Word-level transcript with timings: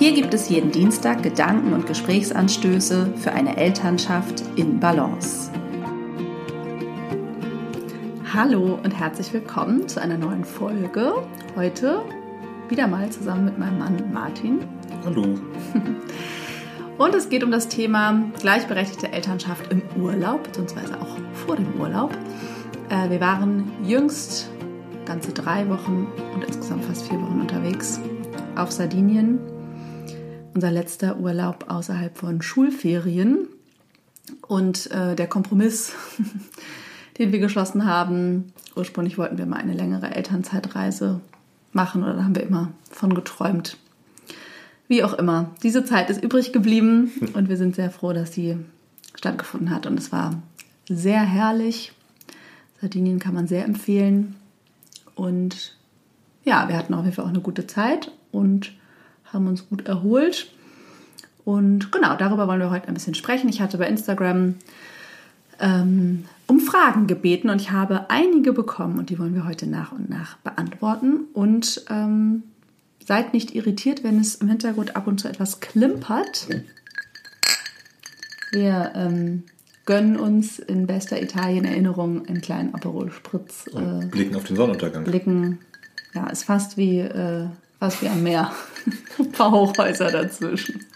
Hier 0.00 0.14
gibt 0.14 0.32
es 0.32 0.48
jeden 0.48 0.70
Dienstag 0.70 1.22
Gedanken 1.22 1.74
und 1.74 1.86
Gesprächsanstöße 1.86 3.12
für 3.16 3.32
eine 3.32 3.58
Elternschaft 3.58 4.42
in 4.56 4.80
Balance. 4.80 5.50
Hallo 8.32 8.78
und 8.82 8.92
herzlich 8.92 9.30
willkommen 9.34 9.88
zu 9.88 10.00
einer 10.00 10.16
neuen 10.16 10.46
Folge. 10.46 11.12
Heute 11.54 12.00
wieder 12.70 12.86
mal 12.86 13.10
zusammen 13.10 13.44
mit 13.44 13.58
meinem 13.58 13.78
Mann 13.78 14.10
Martin. 14.10 14.60
Hallo. 15.04 15.38
Und 16.96 17.14
es 17.14 17.28
geht 17.28 17.44
um 17.44 17.50
das 17.50 17.68
Thema 17.68 18.24
gleichberechtigte 18.40 19.12
Elternschaft 19.12 19.70
im 19.70 19.82
Urlaub, 20.02 20.44
beziehungsweise 20.44 20.98
auch 20.98 21.18
vor 21.46 21.56
dem 21.56 21.78
Urlaub. 21.78 22.16
Äh, 22.88 23.10
wir 23.10 23.20
waren 23.20 23.70
jüngst 23.84 24.50
ganze 25.04 25.32
drei 25.32 25.68
Wochen 25.68 26.06
und 26.34 26.42
insgesamt 26.42 26.86
fast 26.86 27.06
vier 27.06 27.20
Wochen 27.20 27.40
unterwegs 27.40 28.00
auf 28.56 28.70
Sardinien 28.72 29.40
unser 30.54 30.70
letzter 30.70 31.18
Urlaub 31.18 31.66
außerhalb 31.68 32.16
von 32.16 32.42
Schulferien. 32.42 33.48
Und 34.46 34.90
äh, 34.90 35.16
der 35.16 35.26
Kompromiss, 35.26 35.92
den 37.18 37.32
wir 37.32 37.38
geschlossen 37.38 37.86
haben, 37.86 38.52
ursprünglich 38.76 39.18
wollten 39.18 39.38
wir 39.38 39.46
mal 39.46 39.56
eine 39.56 39.74
längere 39.74 40.14
Elternzeitreise 40.14 41.20
machen 41.72 42.02
oder 42.02 42.14
da 42.14 42.24
haben 42.24 42.34
wir 42.34 42.42
immer 42.42 42.72
von 42.90 43.14
geträumt. 43.14 43.76
Wie 44.88 45.04
auch 45.04 45.14
immer, 45.14 45.54
diese 45.62 45.84
Zeit 45.84 46.10
ist 46.10 46.22
übrig 46.22 46.52
geblieben 46.52 47.12
und 47.34 47.48
wir 47.48 47.56
sind 47.56 47.76
sehr 47.76 47.90
froh, 47.90 48.12
dass 48.12 48.32
sie 48.32 48.56
stattgefunden 49.14 49.70
hat. 49.70 49.86
Und 49.86 49.98
es 49.98 50.12
war 50.12 50.42
sehr 50.88 51.20
herrlich. 51.20 51.92
Sardinien 52.80 53.18
kann 53.18 53.34
man 53.34 53.46
sehr 53.46 53.64
empfehlen. 53.64 54.36
Und 55.14 55.76
ja, 56.44 56.68
wir 56.68 56.76
hatten 56.76 56.94
auf 56.94 57.04
jeden 57.04 57.14
Fall 57.14 57.24
auch 57.24 57.30
eine 57.30 57.40
gute 57.40 57.66
Zeit 57.66 58.10
und 58.32 58.72
haben 59.32 59.46
uns 59.46 59.68
gut 59.68 59.86
erholt. 59.86 60.52
Und 61.44 61.90
genau, 61.90 62.16
darüber 62.16 62.46
wollen 62.46 62.60
wir 62.60 62.70
heute 62.70 62.88
ein 62.88 62.94
bisschen 62.94 63.14
sprechen. 63.14 63.48
Ich 63.48 63.60
hatte 63.60 63.78
bei 63.78 63.86
Instagram 63.86 64.56
ähm, 65.58 66.24
um 66.46 66.60
Fragen 66.60 67.06
gebeten 67.06 67.50
und 67.50 67.60
ich 67.60 67.70
habe 67.70 68.10
einige 68.10 68.52
bekommen 68.52 68.98
und 68.98 69.10
die 69.10 69.18
wollen 69.18 69.34
wir 69.34 69.46
heute 69.46 69.66
nach 69.66 69.92
und 69.92 70.10
nach 70.10 70.36
beantworten. 70.38 71.24
Und 71.32 71.84
ähm, 71.88 72.42
seid 73.06 73.34
nicht 73.34 73.54
irritiert, 73.54 74.04
wenn 74.04 74.20
es 74.20 74.36
im 74.36 74.48
Hintergrund 74.48 74.96
ab 74.96 75.06
und 75.06 75.20
zu 75.20 75.28
etwas 75.28 75.60
klimpert. 75.60 76.48
Wir 78.52 78.92
ähm, 78.94 79.44
gönnen 79.86 80.16
uns 80.16 80.58
in 80.58 80.86
bester 80.86 81.20
Italien-Erinnerung 81.20 82.26
einen 82.26 82.40
kleinen 82.40 82.74
Aperol 82.74 83.10
Spritz. 83.10 83.66
Äh, 83.68 84.06
blicken 84.06 84.36
auf 84.36 84.44
den 84.44 84.56
Sonnenuntergang. 84.56 85.04
Blicken, 85.04 85.58
ja, 86.14 86.28
ist 86.28 86.44
fast 86.44 86.76
wie 86.76 87.00
äh, 87.00 87.46
was 87.80 88.00
wie 88.00 88.08
am 88.08 88.22
Meer. 88.22 88.52
Ein 89.18 89.32
paar 89.32 89.50
Hochhäuser 89.50 90.10
dazwischen. 90.10 90.86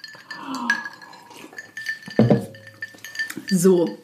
So. 3.48 3.98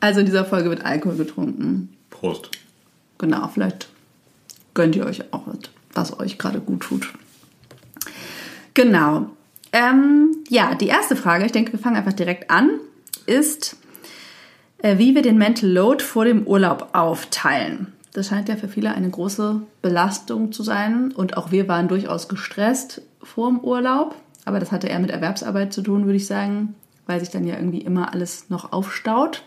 Also 0.00 0.20
in 0.20 0.26
dieser 0.26 0.44
Folge 0.44 0.70
wird 0.70 0.84
Alkohol 0.84 1.16
getrunken. 1.16 1.96
Prost. 2.10 2.50
Genau, 3.18 3.48
vielleicht 3.48 3.88
gönnt 4.74 4.94
ihr 4.94 5.06
euch 5.06 5.32
auch 5.32 5.46
was 5.96 6.18
euch 6.20 6.38
gerade 6.38 6.60
gut 6.60 6.82
tut. 6.82 7.12
Genau. 8.74 9.30
Ähm, 9.72 10.36
ja, 10.48 10.74
die 10.74 10.86
erste 10.86 11.16
Frage, 11.16 11.46
ich 11.46 11.52
denke, 11.52 11.72
wir 11.72 11.78
fangen 11.78 11.96
einfach 11.96 12.12
direkt 12.12 12.50
an, 12.50 12.70
ist, 13.24 13.76
äh, 14.78 14.98
wie 14.98 15.14
wir 15.14 15.22
den 15.22 15.38
Mental 15.38 15.68
Load 15.68 16.04
vor 16.04 16.24
dem 16.24 16.46
Urlaub 16.46 16.90
aufteilen. 16.92 17.92
Das 18.16 18.28
scheint 18.28 18.48
ja 18.48 18.56
für 18.56 18.68
viele 18.68 18.94
eine 18.94 19.10
große 19.10 19.60
Belastung 19.82 20.50
zu 20.50 20.62
sein. 20.62 21.12
Und 21.12 21.36
auch 21.36 21.50
wir 21.50 21.68
waren 21.68 21.86
durchaus 21.86 22.28
gestresst 22.28 23.02
vor 23.22 23.50
dem 23.50 23.60
Urlaub. 23.60 24.14
Aber 24.46 24.58
das 24.58 24.72
hatte 24.72 24.86
eher 24.86 25.00
mit 25.00 25.10
Erwerbsarbeit 25.10 25.74
zu 25.74 25.82
tun, 25.82 26.06
würde 26.06 26.16
ich 26.16 26.26
sagen, 26.26 26.74
weil 27.06 27.20
sich 27.20 27.28
dann 27.28 27.46
ja 27.46 27.56
irgendwie 27.56 27.82
immer 27.82 28.14
alles 28.14 28.48
noch 28.48 28.72
aufstaut. 28.72 29.42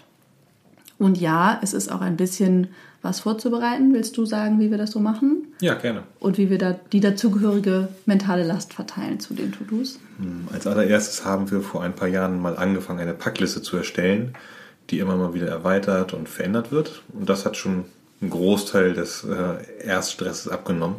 Und 1.00 1.20
ja, 1.20 1.60
es 1.64 1.74
ist 1.74 1.92
auch 1.92 2.02
ein 2.02 2.16
bisschen 2.16 2.68
was 3.02 3.22
vorzubereiten. 3.22 3.92
Willst 3.92 4.16
du 4.18 4.28
sagen, 4.28 4.60
wie 4.60 4.70
wir 4.70 4.78
das 4.78 4.92
so 4.92 5.00
machen? 5.00 5.48
Ja, 5.62 5.74
gerne. 5.74 6.04
Und 6.20 6.38
wie 6.38 6.52
wir 6.52 6.60
da 6.60 6.76
die 6.92 7.00
dazugehörige 7.00 7.88
mentale 8.06 8.44
Last 8.44 8.76
verteilen 8.76 9.20
zu 9.20 9.34
den 9.34 9.52
To-Dos? 9.52 9.98
Hm, 10.20 10.48
als 10.54 10.68
allererstes 10.68 11.26
haben 11.26 11.50
wir 11.50 11.62
vor 11.62 11.82
ein 11.82 11.96
paar 11.96 12.08
Jahren 12.08 12.40
mal 12.40 12.56
angefangen, 12.56 13.00
eine 13.00 13.16
Packliste 13.16 13.64
zu 13.64 13.78
erstellen, 13.78 14.36
die 14.92 15.00
immer 15.00 15.16
mal 15.16 15.34
wieder 15.34 15.48
erweitert 15.48 16.14
und 16.14 16.30
verändert 16.30 16.72
wird. 16.72 17.02
Und 17.18 17.28
das 17.30 17.48
hat 17.48 17.58
schon 17.58 17.86
einen 18.22 18.30
Großteil 18.30 18.94
des 18.94 19.24
äh, 19.24 19.86
Erststresses 19.86 20.48
abgenommen. 20.48 20.98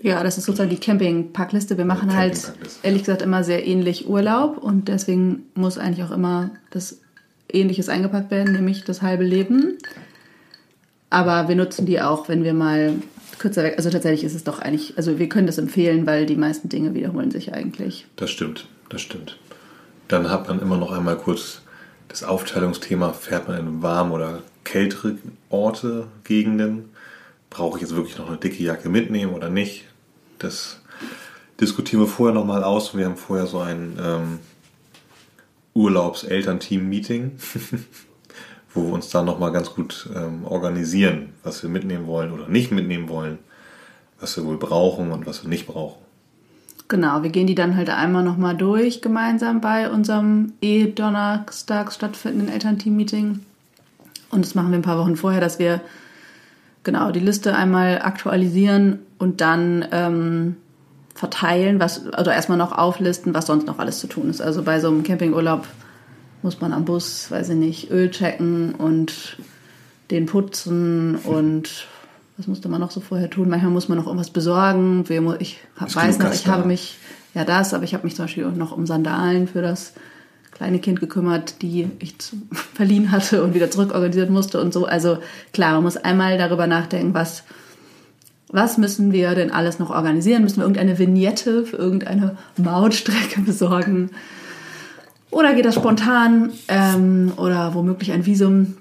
Ja, 0.00 0.22
das 0.22 0.38
ist 0.38 0.46
sozusagen 0.46 0.70
die 0.70 0.78
Camping-Packliste. 0.78 1.76
Wir 1.76 1.84
machen 1.84 2.16
halt, 2.16 2.52
ehrlich 2.82 3.02
gesagt, 3.02 3.20
immer 3.20 3.44
sehr 3.44 3.66
ähnlich 3.66 4.08
Urlaub 4.08 4.56
und 4.58 4.88
deswegen 4.88 5.44
muss 5.54 5.76
eigentlich 5.76 6.04
auch 6.04 6.10
immer 6.10 6.50
das 6.70 6.98
Ähnliches 7.52 7.90
eingepackt 7.90 8.30
werden, 8.30 8.54
nämlich 8.54 8.84
das 8.84 9.02
halbe 9.02 9.24
Leben. 9.24 9.76
Aber 11.10 11.48
wir 11.48 11.56
nutzen 11.56 11.84
die 11.84 12.00
auch, 12.00 12.28
wenn 12.30 12.42
wir 12.42 12.54
mal 12.54 12.94
kürzer 13.38 13.62
weg. 13.64 13.74
Also 13.76 13.90
tatsächlich 13.90 14.24
ist 14.24 14.34
es 14.34 14.44
doch 14.44 14.60
eigentlich, 14.60 14.96
also 14.96 15.18
wir 15.18 15.28
können 15.28 15.46
das 15.46 15.58
empfehlen, 15.58 16.06
weil 16.06 16.24
die 16.24 16.36
meisten 16.36 16.70
Dinge 16.70 16.94
wiederholen 16.94 17.30
sich 17.30 17.52
eigentlich. 17.52 18.06
Das 18.16 18.30
stimmt, 18.30 18.66
das 18.88 19.02
stimmt. 19.02 19.36
Dann 20.08 20.30
hat 20.30 20.48
man 20.48 20.60
immer 20.60 20.78
noch 20.78 20.90
einmal 20.90 21.16
kurz 21.16 21.60
das 22.08 22.22
Aufteilungsthema, 22.22 23.12
fährt 23.12 23.48
man 23.48 23.58
in 23.58 23.82
warm 23.82 24.12
oder 24.12 24.42
kältere 24.64 25.16
Orte, 25.50 26.08
Gegenden. 26.24 26.90
Brauche 27.50 27.78
ich 27.78 27.82
jetzt 27.82 27.96
wirklich 27.96 28.18
noch 28.18 28.28
eine 28.28 28.38
dicke 28.38 28.62
Jacke 28.62 28.88
mitnehmen 28.88 29.34
oder 29.34 29.48
nicht? 29.48 29.84
Das 30.38 30.80
diskutieren 31.60 32.02
wir 32.02 32.08
vorher 32.08 32.34
nochmal 32.34 32.64
aus. 32.64 32.96
Wir 32.96 33.06
haben 33.06 33.16
vorher 33.16 33.46
so 33.46 33.60
ein 33.60 33.98
ähm, 34.02 34.38
Urlaubs-Elternteam-Meeting, 35.74 37.38
wo 38.74 38.86
wir 38.86 38.92
uns 38.92 39.10
dann 39.10 39.26
nochmal 39.26 39.52
ganz 39.52 39.74
gut 39.74 40.08
ähm, 40.14 40.44
organisieren, 40.44 41.34
was 41.42 41.62
wir 41.62 41.70
mitnehmen 41.70 42.06
wollen 42.06 42.32
oder 42.32 42.48
nicht 42.48 42.72
mitnehmen 42.72 43.08
wollen, 43.08 43.38
was 44.20 44.36
wir 44.36 44.44
wohl 44.44 44.58
brauchen 44.58 45.12
und 45.12 45.26
was 45.26 45.42
wir 45.42 45.48
nicht 45.48 45.66
brauchen. 45.66 46.01
Genau, 46.92 47.22
wir 47.22 47.30
gehen 47.30 47.46
die 47.46 47.54
dann 47.54 47.74
halt 47.74 47.88
einmal 47.88 48.22
nochmal 48.22 48.54
durch 48.54 49.00
gemeinsam 49.00 49.62
bei 49.62 49.90
unserem 49.90 50.52
eh 50.60 50.88
donnerstags 50.88 51.94
stattfindenden 51.94 52.52
Elternteam-Meeting. 52.52 53.40
Und 54.30 54.44
das 54.44 54.54
machen 54.54 54.72
wir 54.72 54.78
ein 54.78 54.82
paar 54.82 54.98
Wochen 54.98 55.16
vorher, 55.16 55.40
dass 55.40 55.58
wir 55.58 55.80
genau 56.82 57.10
die 57.10 57.20
Liste 57.20 57.56
einmal 57.56 58.02
aktualisieren 58.02 58.98
und 59.18 59.40
dann 59.40 59.86
ähm, 59.90 60.56
verteilen, 61.14 61.80
was, 61.80 62.08
also 62.08 62.30
erstmal 62.30 62.58
noch 62.58 62.72
auflisten, 62.72 63.32
was 63.32 63.46
sonst 63.46 63.66
noch 63.66 63.78
alles 63.78 63.98
zu 63.98 64.06
tun 64.06 64.28
ist. 64.28 64.42
Also 64.42 64.62
bei 64.62 64.78
so 64.78 64.88
einem 64.88 65.02
Campingurlaub 65.02 65.66
muss 66.42 66.60
man 66.60 66.74
am 66.74 66.84
Bus, 66.84 67.30
weiß 67.30 67.48
ich 67.48 67.56
nicht, 67.56 67.90
Öl 67.90 68.10
checken 68.10 68.74
und 68.74 69.38
den 70.10 70.26
putzen 70.26 71.16
und 71.16 71.86
was 72.42 72.48
musste 72.48 72.68
man 72.68 72.80
noch 72.80 72.90
so 72.90 72.98
vorher 72.98 73.30
tun? 73.30 73.48
Manchmal 73.48 73.70
muss 73.70 73.88
man 73.88 73.98
noch 73.98 74.06
irgendwas 74.06 74.30
besorgen. 74.30 75.04
Ich 75.38 75.60
weiß 75.78 76.18
noch, 76.18 76.32
ich 76.32 76.48
habe 76.48 76.66
mich, 76.66 76.98
ja 77.34 77.44
das, 77.44 77.72
aber 77.72 77.84
ich 77.84 77.94
habe 77.94 78.02
mich 78.02 78.16
zum 78.16 78.24
Beispiel 78.24 78.50
noch 78.50 78.72
um 78.72 78.84
Sandalen 78.84 79.46
für 79.46 79.62
das 79.62 79.92
kleine 80.50 80.80
Kind 80.80 80.98
gekümmert, 80.98 81.62
die 81.62 81.88
ich 82.00 82.16
verliehen 82.74 83.12
hatte 83.12 83.44
und 83.44 83.54
wieder 83.54 83.70
zurückorganisiert 83.70 84.28
musste 84.28 84.60
und 84.60 84.72
so. 84.72 84.86
Also 84.86 85.18
klar, 85.52 85.74
man 85.74 85.84
muss 85.84 85.96
einmal 85.96 86.36
darüber 86.36 86.66
nachdenken, 86.66 87.14
was, 87.14 87.44
was 88.48 88.76
müssen 88.76 89.12
wir 89.12 89.36
denn 89.36 89.52
alles 89.52 89.78
noch 89.78 89.90
organisieren? 89.90 90.42
Müssen 90.42 90.56
wir 90.56 90.64
irgendeine 90.64 90.98
Vignette 90.98 91.64
für 91.64 91.76
irgendeine 91.76 92.38
Mautstrecke 92.56 93.40
besorgen? 93.42 94.10
Oder 95.30 95.54
geht 95.54 95.64
das 95.64 95.76
spontan? 95.76 96.50
Ähm, 96.66 97.34
oder 97.36 97.72
womöglich 97.74 98.10
ein 98.10 98.26
Visum 98.26 98.78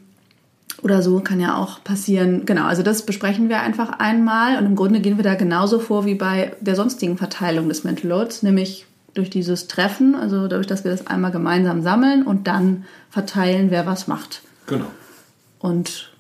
oder 0.84 1.02
so 1.02 1.20
kann 1.20 1.40
ja 1.40 1.58
auch 1.58 1.84
passieren. 1.84 2.46
Genau, 2.46 2.66
also 2.66 2.84
das 2.84 3.06
besprechen 3.06 3.50
wir 3.50 3.62
einfach 3.62 4.00
einmal 4.00 4.58
und 4.58 4.66
im 4.66 4.76
Grunde 4.76 5.00
gehen 5.00 5.18
wir 5.18 5.24
da 5.24 5.36
genauso 5.36 5.80
vor 5.80 6.06
wie 6.06 6.16
bei 6.16 6.54
der 6.60 6.76
sonstigen 6.76 7.18
Verteilung 7.18 7.70
des 7.70 7.84
Mental 7.84 8.10
Loads, 8.10 8.44
nämlich 8.44 8.86
durch 9.14 9.30
dieses 9.30 9.68
Treffen, 9.68 10.16
also 10.16 10.48
dadurch, 10.48 10.68
dass 10.68 10.84
wir 10.84 10.92
das 10.92 11.08
einmal 11.08 11.32
gemeinsam 11.32 11.82
sammeln 11.82 12.24
und 12.24 12.48
dann 12.48 12.86
verteilen, 13.10 13.70
wer 13.70 13.86
was 13.86 14.08
macht. 14.08 14.42
Genau. 14.68 14.86
Und 15.60 16.12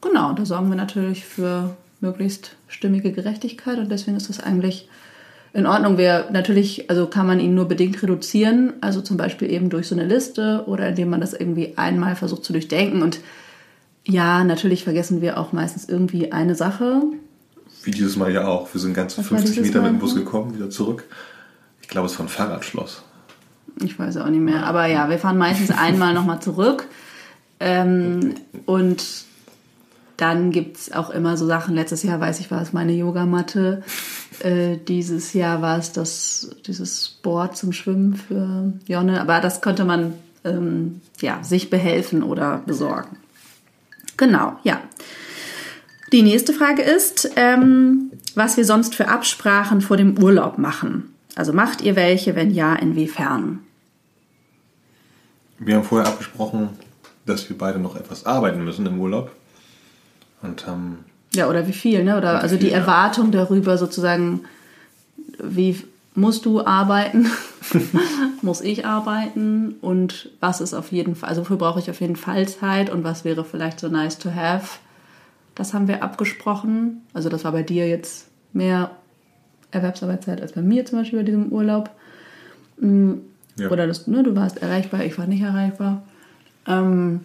genau, 0.00 0.32
da 0.32 0.46
sorgen 0.46 0.68
wir 0.68 0.76
natürlich 0.76 1.24
für 1.24 1.76
möglichst 2.00 2.56
stimmige 2.68 3.12
Gerechtigkeit 3.12 3.78
und 3.78 3.90
deswegen 3.90 4.16
ist 4.16 4.28
das 4.28 4.40
eigentlich 4.40 4.88
in 5.52 5.66
Ordnung. 5.66 5.98
Wir 5.98 6.28
natürlich, 6.30 6.88
also 6.90 7.06
kann 7.06 7.26
man 7.26 7.40
ihn 7.40 7.54
nur 7.54 7.66
bedingt 7.66 8.02
reduzieren, 8.02 8.74
also 8.80 9.00
zum 9.00 9.16
Beispiel 9.16 9.50
eben 9.50 9.68
durch 9.68 9.88
so 9.88 9.94
eine 9.94 10.04
Liste 10.04 10.64
oder 10.66 10.88
indem 10.88 11.10
man 11.10 11.20
das 11.20 11.32
irgendwie 11.32 11.76
einmal 11.76 12.16
versucht 12.16 12.44
zu 12.44 12.52
durchdenken. 12.52 13.02
Und 13.02 13.18
ja, 14.08 14.42
natürlich 14.42 14.84
vergessen 14.84 15.20
wir 15.20 15.38
auch 15.38 15.52
meistens 15.52 15.86
irgendwie 15.86 16.32
eine 16.32 16.54
Sache. 16.54 17.02
Wie 17.84 17.90
dieses 17.90 18.16
Mal 18.16 18.32
ja 18.32 18.46
auch. 18.48 18.72
Wir 18.72 18.80
sind 18.80 18.94
ganze 18.94 19.22
50 19.22 19.60
Meter 19.60 19.82
mit 19.82 19.92
dem 19.92 19.98
Bus 19.98 20.14
gekommen, 20.14 20.54
wieder 20.54 20.70
zurück. 20.70 21.04
Ich 21.82 21.88
glaube, 21.88 22.06
es 22.06 22.18
war 22.18 22.24
ein 22.24 22.30
Fahrradschloss. 22.30 23.02
Ich 23.84 23.98
weiß 23.98 24.16
auch 24.16 24.28
nicht 24.28 24.40
mehr. 24.40 24.64
Aber 24.64 24.86
ja, 24.86 25.10
wir 25.10 25.18
fahren 25.18 25.36
meistens 25.36 25.70
einmal 25.78 26.14
nochmal 26.14 26.40
zurück. 26.40 26.86
Ähm, 27.60 28.34
und 28.64 29.04
dann 30.16 30.52
gibt 30.52 30.78
es 30.78 30.92
auch 30.92 31.10
immer 31.10 31.36
so 31.36 31.46
Sachen. 31.46 31.74
Letztes 31.74 32.02
Jahr, 32.02 32.18
weiß 32.18 32.40
ich, 32.40 32.50
war 32.50 32.62
es 32.62 32.72
meine 32.72 32.92
Yogamatte. 32.92 33.82
Äh, 34.40 34.78
dieses 34.78 35.34
Jahr 35.34 35.60
war 35.60 35.78
es 35.78 35.92
das, 35.92 36.50
dieses 36.66 37.10
Board 37.22 37.58
zum 37.58 37.72
Schwimmen 37.74 38.14
für 38.14 38.72
Jonne. 38.86 39.20
Aber 39.20 39.40
das 39.40 39.60
konnte 39.60 39.84
man 39.84 40.14
ähm, 40.44 41.02
ja, 41.20 41.44
sich 41.44 41.68
behelfen 41.68 42.22
oder 42.22 42.62
besorgen. 42.64 43.18
Genau, 44.18 44.58
ja. 44.64 44.82
Die 46.12 46.22
nächste 46.22 46.52
Frage 46.52 46.82
ist, 46.82 47.30
ähm, 47.36 48.12
was 48.34 48.56
wir 48.56 48.64
sonst 48.64 48.94
für 48.94 49.08
Absprachen 49.08 49.80
vor 49.80 49.96
dem 49.96 50.18
Urlaub 50.18 50.58
machen. 50.58 51.14
Also 51.34 51.52
macht 51.52 51.80
ihr 51.80 51.96
welche? 51.96 52.34
Wenn 52.34 52.50
ja, 52.50 52.74
inwiefern? 52.74 53.60
Wir 55.58 55.76
haben 55.76 55.84
vorher 55.84 56.08
abgesprochen, 56.08 56.70
dass 57.26 57.48
wir 57.48 57.56
beide 57.56 57.78
noch 57.78 57.96
etwas 57.96 58.26
arbeiten 58.26 58.64
müssen 58.64 58.86
im 58.86 59.00
Urlaub. 59.00 59.30
Und 60.42 60.66
haben. 60.66 61.04
Ja, 61.34 61.48
oder 61.48 61.66
wie 61.66 61.72
viel, 61.72 62.04
ne? 62.04 62.16
Oder 62.16 62.40
also 62.40 62.56
viel, 62.56 62.68
die 62.68 62.72
Erwartung 62.72 63.32
ja. 63.32 63.40
darüber 63.42 63.76
sozusagen, 63.76 64.44
wie 65.42 65.82
musst 66.18 66.44
du 66.44 66.64
arbeiten? 66.64 67.30
Muss 68.42 68.60
ich 68.60 68.84
arbeiten? 68.84 69.76
Und 69.80 70.30
was 70.40 70.60
ist 70.60 70.74
auf 70.74 70.90
jeden 70.92 71.14
Fall, 71.14 71.28
also 71.28 71.42
wofür 71.42 71.56
brauche 71.56 71.78
ich 71.78 71.90
auf 71.90 72.00
jeden 72.00 72.16
Fall 72.16 72.48
Zeit 72.48 72.90
und 72.90 73.04
was 73.04 73.24
wäre 73.24 73.44
vielleicht 73.44 73.80
so 73.80 73.88
nice 73.88 74.18
to 74.18 74.34
have? 74.34 74.78
Das 75.54 75.74
haben 75.74 75.88
wir 75.88 76.02
abgesprochen. 76.02 77.02
Also 77.14 77.28
das 77.28 77.44
war 77.44 77.52
bei 77.52 77.62
dir 77.62 77.88
jetzt 77.88 78.28
mehr 78.52 78.90
Erwerbsarbeitszeit 79.70 80.40
als 80.40 80.52
bei 80.52 80.62
mir 80.62 80.84
zum 80.86 80.98
Beispiel 80.98 81.20
bei 81.20 81.24
diesem 81.24 81.52
Urlaub. 81.52 81.90
Mm, 82.80 83.14
ja. 83.56 83.68
Oder 83.70 83.86
das, 83.86 84.06
ne, 84.06 84.22
du 84.22 84.34
warst 84.34 84.62
erreichbar, 84.62 85.04
ich 85.04 85.18
war 85.18 85.26
nicht 85.26 85.42
erreichbar. 85.42 86.02
Ähm, 86.66 87.20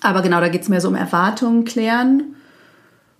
aber 0.00 0.22
genau, 0.22 0.40
da 0.40 0.48
geht 0.48 0.62
es 0.62 0.68
mehr 0.68 0.80
so 0.80 0.88
um 0.88 0.94
Erwartungen 0.94 1.64
klären. 1.64 2.36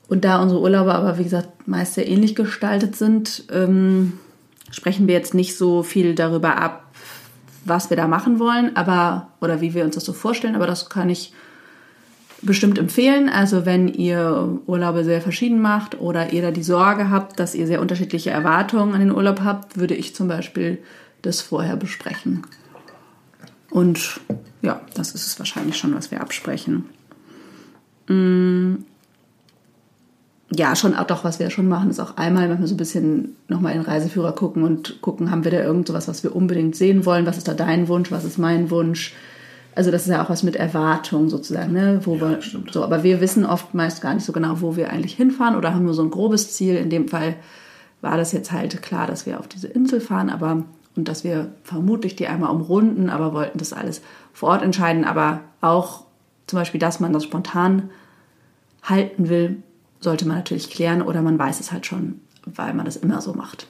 Und 0.09 0.25
da 0.25 0.43
unsere 0.43 0.61
Urlaube 0.61 0.93
aber, 0.93 1.19
wie 1.19 1.25
gesagt, 1.25 1.69
meist 1.69 1.95
sehr 1.95 2.09
ähnlich 2.09 2.35
gestaltet 2.35 2.97
sind, 2.97 3.45
ähm, 3.53 4.15
sprechen 4.71 5.07
wir 5.07 5.15
jetzt 5.15 5.35
nicht 5.35 5.57
so 5.57 5.83
viel 5.83 6.15
darüber 6.15 6.57
ab, 6.57 6.87
was 7.65 7.91
wir 7.91 7.97
da 7.97 8.09
machen 8.09 8.39
wollen, 8.39 8.77
aber 8.77 9.29
oder 9.41 9.61
wie 9.61 9.75
wir 9.75 9.85
uns 9.85 9.95
das 9.95 10.05
so 10.05 10.13
vorstellen, 10.13 10.55
aber 10.55 10.67
das 10.67 10.89
kann 10.89 11.11
ich 11.11 11.33
bestimmt 12.43 12.79
empfehlen. 12.79 13.29
Also 13.29 13.67
wenn 13.67 13.89
ihr 13.89 14.61
Urlaube 14.67 15.05
sehr 15.05 15.21
verschieden 15.21 15.61
macht 15.61 16.01
oder 16.01 16.33
ihr 16.33 16.43
da 16.43 16.51
die 16.51 16.63
Sorge 16.63 17.11
habt, 17.11 17.39
dass 17.39 17.55
ihr 17.55 17.67
sehr 17.67 17.81
unterschiedliche 17.81 18.31
Erwartungen 18.31 18.95
an 18.95 19.01
den 19.01 19.13
Urlaub 19.13 19.41
habt, 19.45 19.79
würde 19.79 19.95
ich 19.95 20.15
zum 20.15 20.29
Beispiel 20.29 20.79
das 21.23 21.43
vorher 21.43 21.77
besprechen. 21.77 22.43
Und 23.71 24.21
ja, 24.63 24.81
das 24.95 25.13
ist 25.13 25.27
es 25.27 25.39
wahrscheinlich 25.39 25.77
schon, 25.77 25.95
was 25.95 26.11
wir 26.11 26.21
absprechen. 26.21 26.87
Ja, 30.53 30.75
schon 30.75 30.95
auch 30.95 31.07
doch, 31.07 31.23
was 31.23 31.39
wir 31.39 31.49
schon 31.51 31.69
machen, 31.69 31.91
ist 31.91 32.01
auch 32.01 32.17
einmal 32.17 32.49
manchmal 32.49 32.67
so 32.67 32.75
ein 32.75 32.79
bisschen 32.79 33.37
nochmal 33.47 33.73
in 33.73 33.83
den 33.83 33.87
Reiseführer 33.87 34.33
gucken 34.33 34.65
und 34.65 35.01
gucken, 35.01 35.31
haben 35.31 35.45
wir 35.45 35.53
da 35.53 35.61
irgend 35.61 35.87
sowas, 35.87 36.09
was 36.09 36.25
wir 36.25 36.35
unbedingt 36.35 36.75
sehen 36.75 37.07
wollen? 37.07 37.25
Was 37.27 37.39
ist 37.39 37.47
da 37.47 37.55
dein 37.55 37.87
Wunsch? 37.87 38.11
Was 38.11 38.25
ist 38.25 38.37
mein 38.37 38.71
Wunsch? 38.71 39.15
Also 39.77 39.93
das 39.93 40.03
ist 40.03 40.09
ja 40.09 40.25
auch 40.25 40.31
was 40.31 40.43
mit 40.43 40.57
Erwartung 40.57 41.29
sozusagen, 41.29 41.73
ne? 41.73 42.01
Wo 42.03 42.17
ja, 42.17 42.31
wir, 42.31 42.43
stimmt. 42.43 42.73
so, 42.73 42.83
aber 42.83 43.05
wir 43.05 43.21
wissen 43.21 43.47
oft 43.47 43.75
meist 43.75 44.03
gar 44.03 44.15
nicht 44.15 44.25
so 44.25 44.33
genau, 44.33 44.61
wo 44.61 44.75
wir 44.75 44.91
eigentlich 44.91 45.15
hinfahren 45.15 45.55
oder 45.55 45.73
haben 45.73 45.85
nur 45.85 45.95
so 45.95 46.03
ein 46.03 46.11
grobes 46.11 46.53
Ziel. 46.53 46.75
In 46.75 46.91
dem 46.91 47.07
Fall 47.07 47.37
war 48.01 48.17
das 48.17 48.33
jetzt 48.33 48.51
halt 48.51 48.83
klar, 48.83 49.07
dass 49.07 49.27
wir 49.27 49.39
auf 49.39 49.47
diese 49.47 49.69
Insel 49.69 50.01
fahren, 50.01 50.31
aber 50.31 50.65
und 50.97 51.07
dass 51.07 51.23
wir 51.23 51.53
vermutlich 51.63 52.17
die 52.17 52.27
einmal 52.27 52.51
umrunden, 52.51 53.11
aber 53.11 53.33
wollten 53.33 53.59
das 53.59 53.73
alles 53.73 54.03
vor 54.33 54.49
Ort 54.51 54.63
entscheiden. 54.63 55.05
Aber 55.05 55.41
auch 55.61 56.05
zum 56.49 56.59
Beispiel, 56.59 56.81
dass 56.81 56.99
man 56.99 57.13
das 57.13 57.23
spontan 57.23 57.91
halten 58.83 59.29
will, 59.29 59.63
sollte 60.01 60.27
man 60.27 60.37
natürlich 60.37 60.71
klären 60.71 61.03
oder 61.03 61.23
man 61.23 61.39
weiß 61.39 61.61
es 61.61 61.73
halt 61.73 61.87
schon, 61.87 62.21
weil 62.45 62.75
man 62.75 62.85
das 62.85 62.97
immer 62.97 63.21
so 63.21 63.35
macht. 63.35 63.67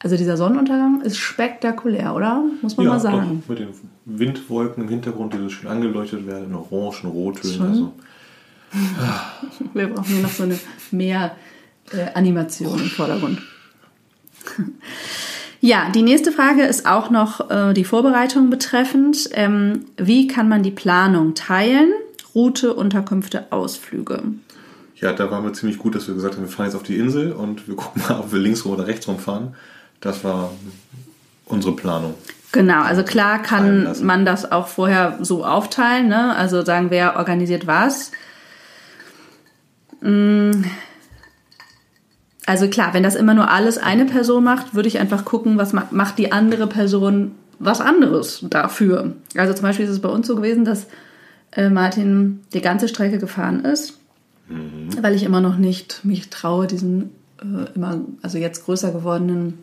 Also 0.00 0.16
dieser 0.16 0.36
Sonnenuntergang 0.36 1.00
ist 1.02 1.16
spektakulär, 1.16 2.14
oder? 2.14 2.42
Muss 2.60 2.76
man 2.76 2.86
ja, 2.86 2.92
mal 2.92 3.00
sagen. 3.00 3.42
Doch, 3.42 3.50
mit 3.50 3.60
den 3.60 3.68
Windwolken 4.04 4.82
im 4.82 4.88
Hintergrund, 4.88 5.32
die 5.32 5.38
so 5.38 5.48
schön 5.48 5.68
angeleuchtet 5.68 6.26
werden, 6.26 6.46
in 6.46 6.54
Orange 6.54 7.04
und 7.04 7.10
Rottönen. 7.10 7.62
Also. 7.62 7.92
Wir 9.74 9.86
brauchen 9.88 10.12
hier 10.12 10.22
noch 10.22 10.30
so 10.30 10.42
eine 10.42 10.58
mehr 10.90 11.36
äh, 11.92 12.12
Animation 12.14 12.80
im 12.80 12.88
Vordergrund. 12.88 13.40
Ja, 15.64 15.90
die 15.90 16.02
nächste 16.02 16.32
Frage 16.32 16.64
ist 16.64 16.86
auch 16.86 17.08
noch 17.08 17.48
äh, 17.48 17.72
die 17.72 17.84
Vorbereitung 17.84 18.50
betreffend. 18.50 19.30
Ähm, 19.30 19.84
wie 19.96 20.26
kann 20.26 20.48
man 20.48 20.64
die 20.64 20.72
Planung 20.72 21.36
teilen? 21.36 21.92
Route, 22.34 22.74
Unterkünfte, 22.74 23.46
Ausflüge. 23.50 24.24
Ja, 25.02 25.12
da 25.12 25.30
waren 25.30 25.44
wir 25.44 25.52
ziemlich 25.52 25.78
gut, 25.78 25.94
dass 25.94 26.06
wir 26.06 26.14
gesagt 26.14 26.36
haben, 26.36 26.42
wir 26.42 26.48
fahren 26.48 26.66
jetzt 26.66 26.74
auf 26.74 26.82
die 26.82 26.96
Insel 26.96 27.32
und 27.32 27.68
wir 27.68 27.76
gucken 27.76 28.02
mal, 28.08 28.20
ob 28.20 28.32
wir 28.32 28.38
links 28.38 28.64
rum 28.64 28.72
oder 28.72 28.86
rechts 28.86 29.06
rum 29.06 29.18
fahren. 29.18 29.54
Das 30.00 30.24
war 30.24 30.52
unsere 31.44 31.76
Planung. 31.76 32.14
Genau, 32.52 32.82
also 32.82 33.02
klar 33.02 33.42
kann 33.42 33.94
man 34.02 34.24
das 34.24 34.50
auch 34.50 34.68
vorher 34.68 35.18
so 35.20 35.44
aufteilen, 35.44 36.08
ne? 36.08 36.34
also 36.36 36.64
sagen, 36.64 36.86
wer 36.90 37.16
organisiert 37.16 37.66
was. 37.66 38.12
Hm 40.00 40.64
also 42.46 42.68
klar, 42.68 42.92
wenn 42.92 43.02
das 43.02 43.14
immer 43.14 43.34
nur 43.34 43.50
alles 43.50 43.78
eine 43.78 44.04
Person 44.04 44.44
macht, 44.44 44.74
würde 44.74 44.88
ich 44.88 44.98
einfach 44.98 45.24
gucken, 45.24 45.58
was 45.58 45.72
macht 45.72 46.18
die 46.18 46.32
andere 46.32 46.66
Person 46.66 47.32
was 47.58 47.80
anderes 47.80 48.44
dafür. 48.50 49.12
Also 49.36 49.54
zum 49.54 49.62
Beispiel 49.62 49.84
ist 49.84 49.92
es 49.92 50.00
bei 50.00 50.08
uns 50.08 50.26
so 50.26 50.34
gewesen, 50.34 50.64
dass 50.64 50.88
äh, 51.52 51.70
Martin 51.70 52.40
die 52.52 52.60
ganze 52.60 52.88
Strecke 52.88 53.18
gefahren 53.18 53.64
ist, 53.64 54.00
mhm. 54.48 54.90
weil 55.00 55.14
ich 55.14 55.22
immer 55.22 55.40
noch 55.40 55.56
nicht 55.56 56.04
mich 56.04 56.30
traue, 56.30 56.66
diesen 56.66 57.10
äh, 57.40 57.74
immer, 57.74 58.00
also 58.22 58.38
jetzt 58.38 58.64
größer 58.64 58.92
gewordenen 58.92 59.58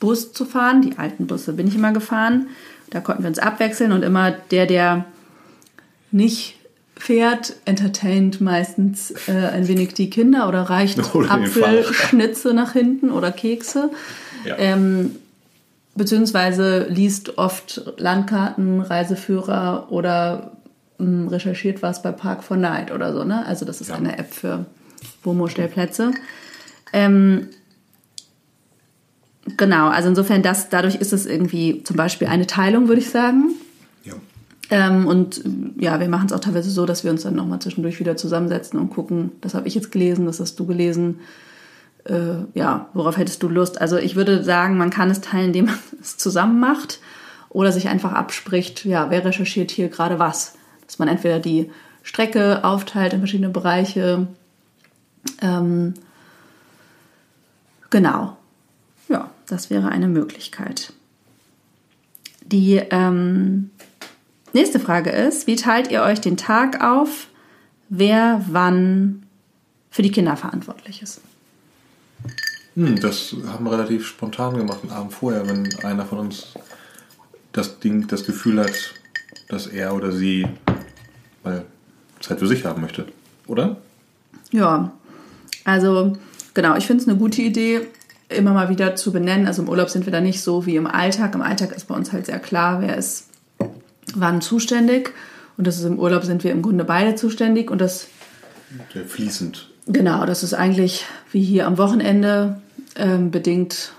Bus 0.00 0.32
zu 0.32 0.44
fahren. 0.44 0.82
Die 0.82 0.98
alten 0.98 1.26
Busse 1.26 1.52
bin 1.52 1.68
ich 1.68 1.74
immer 1.74 1.92
gefahren. 1.92 2.48
Da 2.90 3.00
konnten 3.00 3.22
wir 3.22 3.28
uns 3.28 3.38
abwechseln 3.38 3.92
und 3.92 4.02
immer 4.02 4.30
der, 4.30 4.66
der 4.66 5.04
nicht 6.10 6.56
fährt, 6.96 7.56
entertaint 7.64 8.40
meistens 8.40 9.12
äh, 9.28 9.32
ein 9.32 9.68
wenig 9.68 9.94
die 9.94 10.08
Kinder 10.10 10.48
oder 10.48 10.62
reicht 10.62 10.98
oder 11.14 11.30
Apfelschnitze 11.30 12.54
nach 12.54 12.72
hinten 12.72 13.10
oder 13.10 13.32
Kekse. 13.32 13.90
Ja. 14.44 14.56
Ähm, 14.58 15.16
beziehungsweise 15.94 16.86
liest 16.88 17.38
oft 17.38 17.82
Landkarten, 17.96 18.80
Reiseführer 18.80 19.88
oder 19.90 20.55
mh, 20.98 21.06
hm, 21.06 21.28
recherchiert 21.28 21.82
was 21.82 22.02
bei 22.02 22.12
Park 22.12 22.42
for 22.42 22.56
Night 22.56 22.90
oder 22.92 23.12
so. 23.12 23.24
Ne? 23.24 23.44
Also 23.46 23.64
das 23.64 23.80
ist 23.80 23.88
ja. 23.88 23.96
eine 23.96 24.18
App 24.18 24.32
für 24.32 24.66
Womo-Stellplätze. 25.22 26.12
Ähm, 26.92 27.48
genau, 29.56 29.88
also 29.88 30.08
insofern 30.08 30.42
das, 30.42 30.68
dadurch 30.68 30.96
ist 30.96 31.12
es 31.12 31.26
irgendwie 31.26 31.82
zum 31.84 31.96
Beispiel 31.96 32.28
eine 32.28 32.46
Teilung, 32.46 32.88
würde 32.88 33.00
ich 33.00 33.10
sagen. 33.10 33.54
Ähm, 34.70 35.06
und 35.06 35.42
ja, 35.78 36.00
wir 36.00 36.08
machen 36.08 36.26
es 36.26 36.32
auch 36.32 36.40
teilweise 36.40 36.70
so, 36.70 36.86
dass 36.86 37.04
wir 37.04 37.10
uns 37.10 37.22
dann 37.22 37.36
nochmal 37.36 37.60
zwischendurch 37.60 38.00
wieder 38.00 38.16
zusammensetzen 38.16 38.78
und 38.80 38.90
gucken, 38.90 39.32
das 39.40 39.54
habe 39.54 39.68
ich 39.68 39.74
jetzt 39.74 39.92
gelesen, 39.92 40.26
das 40.26 40.40
hast 40.40 40.58
du 40.58 40.66
gelesen. 40.66 41.20
Äh, 42.04 42.44
ja, 42.54 42.88
worauf 42.92 43.16
hättest 43.16 43.42
du 43.42 43.48
Lust? 43.48 43.80
Also 43.80 43.96
ich 43.96 44.16
würde 44.16 44.42
sagen, 44.42 44.76
man 44.76 44.90
kann 44.90 45.10
es 45.10 45.20
teilen, 45.20 45.48
indem 45.48 45.66
man 45.66 45.78
es 46.00 46.16
zusammen 46.16 46.58
macht 46.58 47.00
oder 47.48 47.70
sich 47.70 47.88
einfach 47.88 48.12
abspricht, 48.12 48.84
ja, 48.84 49.10
wer 49.10 49.24
recherchiert 49.24 49.70
hier 49.70 49.88
gerade 49.88 50.18
was? 50.18 50.54
Dass 50.86 50.98
man 50.98 51.08
entweder 51.08 51.38
die 51.38 51.70
Strecke 52.02 52.64
aufteilt 52.64 53.12
in 53.12 53.18
verschiedene 53.20 53.50
Bereiche. 53.50 54.26
Ähm, 55.42 55.94
genau. 57.90 58.36
Ja, 59.08 59.30
das 59.46 59.70
wäre 59.70 59.88
eine 59.88 60.08
Möglichkeit. 60.08 60.92
Die 62.42 62.76
ähm, 62.90 63.70
Nächste 64.56 64.80
Frage 64.80 65.10
ist, 65.10 65.46
wie 65.46 65.56
teilt 65.56 65.90
ihr 65.90 66.00
euch 66.00 66.22
den 66.22 66.38
Tag 66.38 66.82
auf, 66.82 67.28
wer 67.90 68.42
wann 68.48 69.26
für 69.90 70.00
die 70.00 70.10
Kinder 70.10 70.34
verantwortlich 70.34 71.02
ist? 71.02 71.20
Hm, 72.74 72.98
das 72.98 73.36
haben 73.48 73.66
wir 73.66 73.72
relativ 73.72 74.06
spontan 74.06 74.56
gemacht, 74.56 74.78
einen 74.82 74.92
Abend 74.92 75.12
vorher, 75.12 75.46
wenn 75.46 75.68
einer 75.84 76.06
von 76.06 76.20
uns 76.20 76.54
das 77.52 77.80
Ding, 77.80 78.06
das 78.06 78.24
Gefühl 78.24 78.60
hat, 78.60 78.94
dass 79.48 79.66
er 79.66 79.94
oder 79.94 80.10
sie 80.10 80.46
mal 81.46 81.64
Zeit 82.20 82.38
für 82.38 82.46
sich 82.46 82.64
haben 82.64 82.82
möchte, 82.82 83.06
oder? 83.46 83.76
Ja, 84.52 84.92
also 85.64 86.16
genau, 86.54 86.76
ich 86.76 86.86
finde 86.86 87.02
es 87.02 87.08
eine 87.08 87.18
gute 87.18 87.42
Idee, 87.42 87.82
immer 88.28 88.52
mal 88.52 88.68
wieder 88.68 88.96
zu 88.96 89.12
benennen. 89.12 89.46
Also 89.46 89.62
im 89.62 89.68
Urlaub 89.68 89.90
sind 89.90 90.06
wir 90.06 90.12
da 90.12 90.20
nicht 90.20 90.42
so 90.42 90.66
wie 90.66 90.76
im 90.76 90.86
Alltag. 90.86 91.34
Im 91.34 91.42
Alltag 91.42 91.74
ist 91.74 91.88
bei 91.88 91.94
uns 91.94 92.12
halt 92.12 92.26
sehr 92.26 92.38
klar, 92.38 92.80
wer 92.80 92.96
ist 92.96 93.28
wann 94.14 94.40
zuständig. 94.40 95.12
Und 95.56 95.66
das 95.66 95.78
ist 95.78 95.84
im 95.84 95.98
Urlaub 95.98 96.24
sind 96.24 96.44
wir 96.44 96.52
im 96.52 96.62
Grunde 96.62 96.84
beide 96.84 97.14
zuständig. 97.14 97.70
Und 97.70 97.80
das. 97.80 98.08
Sehr 98.92 99.04
fließend. 99.04 99.70
Genau, 99.86 100.26
das 100.26 100.42
ist 100.42 100.54
eigentlich 100.54 101.06
wie 101.30 101.42
hier 101.42 101.66
am 101.66 101.78
Wochenende 101.78 102.60
ähm, 102.96 103.30
bedingt. 103.30 103.92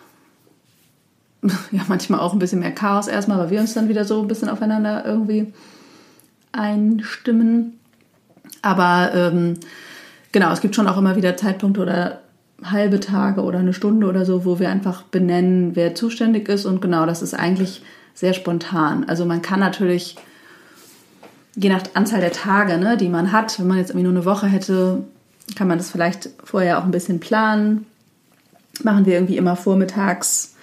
Ja, 1.71 1.83
manchmal 1.87 2.19
auch 2.19 2.33
ein 2.33 2.39
bisschen 2.39 2.59
mehr 2.59 2.73
Chaos 2.73 3.07
erstmal, 3.07 3.37
weil 3.37 3.51
wir 3.51 3.59
uns 3.61 3.73
dann 3.73 3.87
wieder 3.87 4.03
so 4.03 4.21
ein 4.21 4.27
bisschen 4.27 4.49
aufeinander 4.49 5.05
irgendwie 5.05 5.53
einstimmen. 6.57 7.79
Aber 8.61 9.11
ähm, 9.13 9.55
genau, 10.31 10.51
es 10.51 10.61
gibt 10.61 10.75
schon 10.75 10.87
auch 10.87 10.97
immer 10.97 11.15
wieder 11.15 11.37
Zeitpunkte 11.37 11.81
oder 11.81 12.21
halbe 12.63 12.99
Tage 12.99 13.41
oder 13.41 13.59
eine 13.59 13.73
Stunde 13.73 14.07
oder 14.07 14.25
so, 14.25 14.45
wo 14.45 14.59
wir 14.59 14.69
einfach 14.69 15.03
benennen, 15.03 15.75
wer 15.75 15.95
zuständig 15.95 16.49
ist. 16.49 16.65
Und 16.65 16.81
genau, 16.81 17.05
das 17.05 17.21
ist 17.21 17.33
eigentlich 17.33 17.83
sehr 18.13 18.33
spontan. 18.33 19.05
Also 19.07 19.25
man 19.25 19.41
kann 19.41 19.59
natürlich, 19.59 20.17
je 21.55 21.69
nach 21.69 21.83
Anzahl 21.93 22.19
der 22.19 22.31
Tage, 22.31 22.77
ne, 22.77 22.97
die 22.97 23.09
man 23.09 23.31
hat, 23.31 23.59
wenn 23.59 23.67
man 23.67 23.77
jetzt 23.77 23.91
irgendwie 23.91 24.07
nur 24.07 24.15
eine 24.15 24.25
Woche 24.25 24.47
hätte, 24.47 25.03
kann 25.55 25.67
man 25.67 25.77
das 25.77 25.91
vielleicht 25.91 26.29
vorher 26.43 26.79
auch 26.79 26.83
ein 26.83 26.91
bisschen 26.91 27.19
planen. 27.19 27.85
Machen 28.83 29.05
wir 29.05 29.13
irgendwie 29.13 29.37
immer 29.37 29.55
vormittags, 29.55 30.55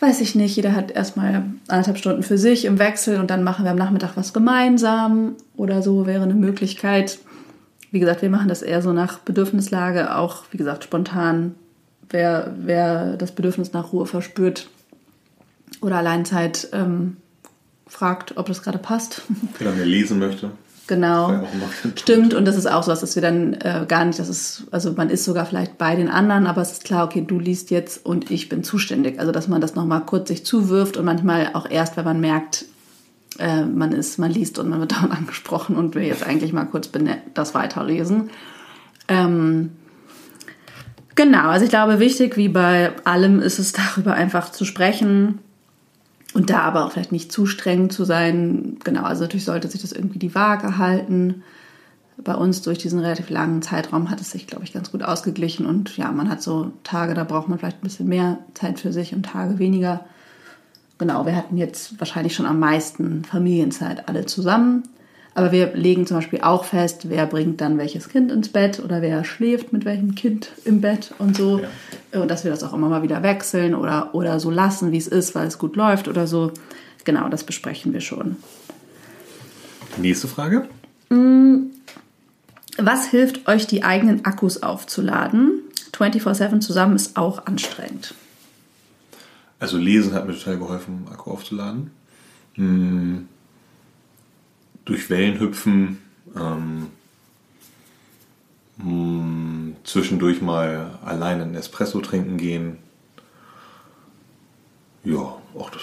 weiß 0.00 0.20
ich 0.20 0.34
nicht, 0.34 0.54
jeder 0.56 0.74
hat 0.74 0.90
erstmal 0.90 1.44
anderthalb 1.66 1.98
Stunden 1.98 2.22
für 2.22 2.38
sich 2.38 2.64
im 2.64 2.78
Wechsel 2.78 3.18
und 3.18 3.30
dann 3.30 3.42
machen 3.42 3.64
wir 3.64 3.72
am 3.72 3.78
Nachmittag 3.78 4.16
was 4.16 4.32
gemeinsam 4.32 5.34
oder 5.56 5.82
so 5.82 6.06
wäre 6.06 6.22
eine 6.22 6.34
Möglichkeit. 6.34 7.18
Wie 7.90 8.00
gesagt, 8.00 8.22
wir 8.22 8.30
machen 8.30 8.48
das 8.48 8.62
eher 8.62 8.82
so 8.82 8.92
nach 8.92 9.18
Bedürfnislage, 9.18 10.14
auch 10.14 10.44
wie 10.50 10.58
gesagt 10.58 10.84
spontan. 10.84 11.54
Wer, 12.10 12.54
wer 12.58 13.16
das 13.16 13.32
Bedürfnis 13.32 13.72
nach 13.72 13.92
Ruhe 13.92 14.06
verspürt 14.06 14.68
oder 15.80 15.96
Alleinzeit 15.96 16.68
ähm, 16.72 17.16
fragt, 17.86 18.36
ob 18.36 18.46
das 18.46 18.62
gerade 18.62 18.78
passt. 18.78 19.22
Oder 19.60 19.76
wer 19.76 19.86
lesen 19.86 20.18
möchte. 20.18 20.50
Genau. 20.88 21.46
Stimmt, 21.96 22.32
und 22.32 22.46
das 22.46 22.56
ist 22.56 22.66
auch 22.66 22.82
so, 22.82 22.90
dass 22.90 23.14
wir 23.14 23.22
dann 23.22 23.52
äh, 23.52 23.84
gar 23.86 24.06
nicht, 24.06 24.18
das 24.18 24.30
ist, 24.30 24.64
also 24.70 24.92
man 24.92 25.10
ist 25.10 25.24
sogar 25.24 25.44
vielleicht 25.44 25.76
bei 25.76 25.94
den 25.94 26.08
anderen, 26.08 26.46
aber 26.46 26.62
es 26.62 26.72
ist 26.72 26.84
klar, 26.84 27.04
okay, 27.04 27.22
du 27.24 27.38
liest 27.38 27.70
jetzt 27.70 28.04
und 28.04 28.30
ich 28.30 28.48
bin 28.48 28.64
zuständig. 28.64 29.20
Also 29.20 29.30
dass 29.30 29.48
man 29.48 29.60
das 29.60 29.74
nochmal 29.74 30.00
kurz 30.06 30.28
sich 30.28 30.46
zuwirft 30.46 30.96
und 30.96 31.04
manchmal 31.04 31.50
auch 31.52 31.70
erst, 31.70 31.98
wenn 31.98 32.06
man 32.06 32.20
merkt, 32.20 32.64
äh, 33.38 33.64
man 33.64 33.92
ist, 33.92 34.18
man 34.18 34.30
liest 34.30 34.58
und 34.58 34.70
man 34.70 34.80
wird 34.80 34.92
dauernd 34.96 35.12
angesprochen 35.12 35.76
und 35.76 35.94
will 35.94 36.04
jetzt 36.04 36.26
eigentlich 36.26 36.54
mal 36.54 36.64
kurz 36.64 36.90
das 37.34 37.54
weiterlesen. 37.54 38.30
Ähm, 39.08 39.72
genau, 41.14 41.48
also 41.48 41.64
ich 41.66 41.70
glaube, 41.70 42.00
wichtig 42.00 42.38
wie 42.38 42.48
bei 42.48 42.92
allem 43.04 43.40
ist 43.40 43.58
es 43.58 43.72
darüber 43.94 44.14
einfach 44.14 44.50
zu 44.52 44.64
sprechen 44.64 45.40
und 46.34 46.50
da 46.50 46.60
aber 46.60 46.84
auch 46.84 46.92
vielleicht 46.92 47.12
nicht 47.12 47.32
zu 47.32 47.46
streng 47.46 47.90
zu 47.90 48.04
sein. 48.04 48.76
Genau, 48.84 49.02
also 49.02 49.22
natürlich 49.22 49.44
sollte 49.44 49.68
sich 49.68 49.80
das 49.80 49.92
irgendwie 49.92 50.18
die 50.18 50.34
Waage 50.34 50.78
halten. 50.78 51.42
Bei 52.22 52.34
uns 52.34 52.62
durch 52.62 52.78
diesen 52.78 52.98
relativ 52.98 53.30
langen 53.30 53.62
Zeitraum 53.62 54.10
hat 54.10 54.20
es 54.20 54.32
sich, 54.32 54.46
glaube 54.46 54.64
ich, 54.64 54.72
ganz 54.72 54.90
gut 54.90 55.02
ausgeglichen. 55.02 55.64
Und 55.66 55.96
ja, 55.96 56.10
man 56.12 56.28
hat 56.28 56.42
so 56.42 56.72
Tage, 56.84 57.14
da 57.14 57.24
braucht 57.24 57.48
man 57.48 57.58
vielleicht 57.58 57.78
ein 57.78 57.86
bisschen 57.86 58.08
mehr 58.08 58.38
Zeit 58.54 58.80
für 58.80 58.92
sich 58.92 59.14
und 59.14 59.24
Tage 59.24 59.58
weniger. 59.58 60.04
Genau, 60.98 61.24
wir 61.26 61.36
hatten 61.36 61.56
jetzt 61.56 61.98
wahrscheinlich 62.00 62.34
schon 62.34 62.46
am 62.46 62.58
meisten 62.58 63.24
Familienzeit 63.24 64.08
alle 64.08 64.26
zusammen. 64.26 64.82
Aber 65.34 65.52
wir 65.52 65.74
legen 65.74 66.06
zum 66.06 66.16
Beispiel 66.16 66.40
auch 66.40 66.64
fest, 66.64 67.08
wer 67.08 67.24
bringt 67.24 67.60
dann 67.60 67.78
welches 67.78 68.08
Kind 68.08 68.32
ins 68.32 68.48
Bett 68.48 68.80
oder 68.84 69.00
wer 69.00 69.22
schläft 69.22 69.72
mit 69.72 69.84
welchem 69.84 70.16
Kind 70.16 70.50
im 70.64 70.80
Bett 70.80 71.14
und 71.18 71.36
so. 71.36 71.60
Ja. 71.60 71.68
Und 72.12 72.30
dass 72.30 72.44
wir 72.44 72.50
das 72.50 72.62
auch 72.62 72.72
immer 72.72 72.88
mal 72.88 73.02
wieder 73.02 73.22
wechseln 73.22 73.74
oder, 73.74 74.14
oder 74.14 74.40
so 74.40 74.50
lassen, 74.50 74.92
wie 74.92 74.96
es 74.96 75.06
ist, 75.06 75.34
weil 75.34 75.46
es 75.46 75.58
gut 75.58 75.76
läuft 75.76 76.08
oder 76.08 76.26
so. 76.26 76.52
Genau, 77.04 77.28
das 77.28 77.44
besprechen 77.44 77.92
wir 77.92 78.00
schon. 78.00 78.36
Nächste 79.98 80.28
Frage. 80.28 80.68
Mm, 81.10 81.70
was 82.78 83.06
hilft 83.06 83.48
euch, 83.48 83.66
die 83.66 83.82
eigenen 83.82 84.24
Akkus 84.24 84.62
aufzuladen? 84.62 85.62
24-7 85.92 86.60
zusammen 86.60 86.96
ist 86.96 87.16
auch 87.16 87.46
anstrengend. 87.46 88.14
Also 89.58 89.76
lesen 89.76 90.14
hat 90.14 90.26
mir 90.26 90.34
total 90.34 90.58
geholfen, 90.58 91.06
Akku 91.10 91.30
aufzuladen. 91.30 91.90
Hm. 92.54 93.28
Durch 94.84 95.10
Wellen 95.10 95.40
hüpfen, 95.40 95.98
ähm, 96.36 96.88
hm, 98.82 99.76
zwischendurch 99.84 100.40
mal 100.40 100.98
allein 101.04 101.40
einen 101.40 101.54
Espresso 101.54 102.00
trinken 102.00 102.36
gehen. 102.36 102.78
Ja, 105.04 105.36
auch 105.54 105.70
das, 105.70 105.82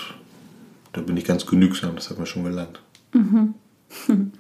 da 0.94 1.02
bin 1.02 1.18
ich 1.18 1.26
ganz 1.26 1.46
genügsam, 1.46 1.96
das 1.96 2.10
hat 2.10 2.20
mir 2.20 2.26
schon 2.26 2.44
gelangt. 2.44 2.80
Mhm. 3.14 3.54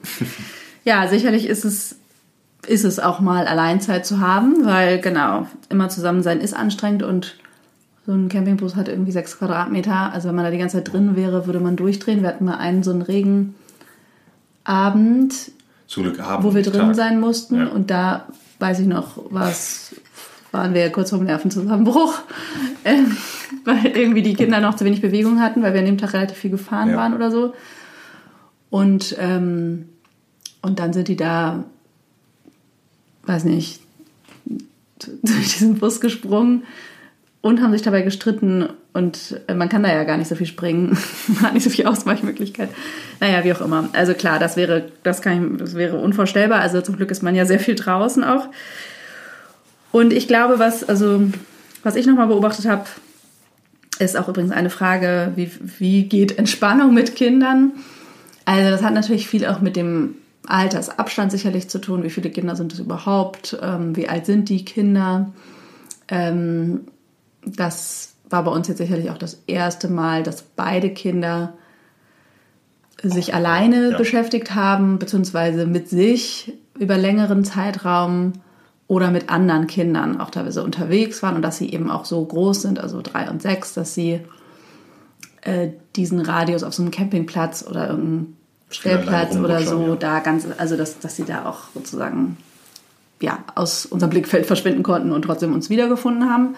ja, 0.84 1.08
sicherlich 1.08 1.48
ist 1.48 1.66
es, 1.66 1.98
ist 2.68 2.84
es 2.84 3.00
auch 3.00 3.20
mal 3.20 3.48
Alleinzeit 3.48 4.06
zu 4.06 4.20
haben, 4.20 4.66
weil 4.66 5.00
genau, 5.00 5.48
immer 5.70 5.90
zusammen 5.90 6.24
sein 6.24 6.42
ist 6.42 6.54
anstrengend 6.54 7.04
und 7.04 7.38
so 8.06 8.12
ein 8.12 8.30
Campingbus 8.30 8.76
hat 8.76 8.88
irgendwie 8.88 9.12
sechs 9.12 9.40
Quadratmeter. 9.40 10.14
Also 10.14 10.28
wenn 10.28 10.36
man 10.36 10.46
da 10.46 10.52
die 10.52 10.60
ganze 10.60 10.78
Zeit 10.78 10.94
drin 10.94 11.16
wäre, 11.16 11.48
würde 11.48 11.60
man 11.60 11.76
durchdrehen. 11.76 12.22
Wir 12.22 12.30
hatten 12.30 12.46
mal 12.46 12.58
einen 12.58 12.84
so 12.84 12.92
einen 12.92 13.02
Regenabend, 13.02 13.56
Zum 15.88 16.04
Glück 16.04 16.20
Abend, 16.20 16.46
wo 16.46 16.54
wir 16.54 16.62
drin 16.62 16.82
Tag. 16.82 16.96
sein 16.96 17.20
mussten. 17.20 17.56
Ja. 17.62 17.68
Und 17.68 17.90
da, 17.90 18.28
weiß 18.66 18.80
ich 18.80 18.88
noch, 18.88 19.20
was 19.30 19.96
waren 20.52 20.74
wir 20.74 20.92
kurz 20.92 21.12
vorm 21.12 21.26
Nervenzusammenbruch, 21.26 22.16
ähm, 22.86 23.16
weil 23.64 23.86
irgendwie 23.86 24.24
die 24.24 24.34
Kinder 24.34 24.60
noch 24.60 24.76
zu 24.76 24.86
wenig 24.86 25.02
Bewegung 25.02 25.40
hatten, 25.40 25.62
weil 25.62 25.74
wir 25.74 25.82
an 25.82 25.86
dem 25.86 26.00
Tag 26.00 26.14
relativ 26.14 26.38
viel 26.38 26.50
gefahren 26.50 26.90
ja. 26.90 26.98
waren 26.98 27.14
oder 27.14 27.30
so. 27.30 27.54
Und, 28.72 29.16
ähm, 29.20 29.90
und 30.64 30.80
dann 30.80 30.94
sind 30.94 31.10
die 31.10 31.16
da, 31.16 31.64
weiß 33.28 33.44
nicht, 33.44 33.82
durch 35.22 35.54
diesen 35.54 35.78
Bus 35.78 36.02
gesprungen 36.02 36.64
und 37.42 37.62
haben 37.62 37.72
sich 37.72 37.84
dabei 37.84 38.02
gestritten 38.02 38.70
und 38.96 39.42
äh, 39.48 39.54
man 39.54 39.68
kann 39.68 39.84
da 39.84 39.94
ja 39.94 40.06
gar 40.06 40.16
nicht 40.16 40.30
so 40.30 40.36
viel 40.36 40.48
springen, 40.48 40.98
man 41.28 41.42
hat 41.42 41.54
nicht 41.54 41.66
so 41.66 41.70
viel 41.70 41.86
Ausweichmöglichkeit. 41.86 42.70
Naja, 43.20 43.44
wie 43.44 43.52
auch 43.52 43.60
immer. 43.60 43.90
Also 43.92 44.14
klar, 44.14 44.40
das 44.40 44.56
wäre, 44.56 44.86
das 45.04 45.22
kann 45.22 45.54
ich, 45.54 45.60
das 45.60 45.75
wäre 45.75 45.98
unvorstellbar. 45.98 46.62
Also 46.62 46.80
zum 46.80 46.96
Glück 46.96 47.12
ist 47.12 47.22
man 47.22 47.36
ja 47.36 47.46
sehr 47.46 47.60
viel 47.60 47.75
draußen 47.75 48.24
auch. 48.24 48.48
Und 49.92 50.14
ich 50.14 50.30
glaube, 50.30 50.60
was, 50.60 50.86
also, 50.86 51.24
was 51.84 51.98
ich 51.98 52.06
nochmal 52.06 52.28
beobachtet 52.28 52.68
habe, 52.68 52.86
ist 54.00 54.16
auch 54.16 54.30
übrigens 54.30 54.54
eine 54.54 54.70
Frage, 54.70 55.34
wie, 55.36 55.52
wie 55.78 56.04
geht 56.04 56.38
Entspannung 56.38 56.94
mit 56.94 57.18
Kindern? 57.18 57.74
Also 58.46 58.70
das 58.70 58.82
hat 58.82 58.94
natürlich 58.94 59.28
viel 59.28 59.46
auch 59.46 59.60
mit 59.60 59.75
dem 59.75 60.16
Altersabstand 60.48 61.34
sicherlich 61.34 61.68
zu 61.68 61.80
tun. 61.80 62.04
Wie 62.04 62.10
viele 62.10 62.30
Kinder 62.30 62.56
sind 62.56 62.72
es 62.72 62.80
überhaupt? 62.80 63.58
Ähm, 63.62 63.94
wie 63.98 64.08
alt 64.08 64.25
sind 64.25 64.48
die 64.48 64.64
Kinder? 64.64 65.34
Ähm, 66.08 66.88
das 67.46 68.15
war 68.36 68.44
bei 68.44 68.51
uns 68.51 68.68
jetzt 68.68 68.80
sicherlich 68.80 69.10
auch 69.12 69.18
das 69.18 69.42
erste 69.48 69.88
Mal, 69.88 70.22
dass 70.22 70.42
beide 70.42 70.89
Kinder 70.89 71.54
sich 73.01 73.34
alleine 73.34 73.92
ja. 73.92 73.98
beschäftigt 73.98 74.54
haben, 74.54 75.00
beziehungsweise 75.00 75.65
mit 75.65 75.88
sich 75.89 76.54
über 76.77 76.98
längeren 76.98 77.46
Zeitraum 77.46 78.34
oder 78.88 79.10
mit 79.10 79.30
anderen 79.30 79.68
Kindern 79.68 80.20
auch 80.20 80.32
teilweise 80.32 80.63
unterwegs 80.63 81.24
waren 81.24 81.36
und 81.36 81.44
dass 81.44 81.58
sie 81.58 81.72
eben 81.72 81.89
auch 81.89 82.04
so 82.04 82.24
groß 82.25 82.62
sind, 82.63 82.77
also 82.77 83.01
drei 83.01 83.30
und 83.30 83.42
sechs, 83.42 83.74
dass 83.74 83.94
sie 83.94 84.20
äh, 85.42 85.70
diesen 85.96 86.20
Radius 86.20 86.63
auf 86.63 86.74
so 86.74 86.84
einem 86.84 86.92
Campingplatz 86.92 87.65
oder 87.65 87.89
irgendeinem 87.89 88.36
Stellplatz 88.70 89.38
oder 89.38 89.62
so 89.62 89.88
ja. 89.88 89.96
da 89.96 90.20
ganz, 90.20 90.46
also 90.58 90.75
dass, 90.75 91.00
dass 91.00 91.15
sie 91.15 91.24
da 91.24 91.46
auch 91.46 91.70
sozusagen 91.74 92.36
ja, 93.22 93.46
aus 93.56 93.86
unserem 93.86 94.10
Blickfeld 94.10 94.46
verschwinden 94.48 94.84
konnten 94.84 95.13
und 95.13 95.22
trotzdem 95.22 95.54
uns 95.54 95.70
wiedergefunden 95.70 96.30
haben. 96.30 96.56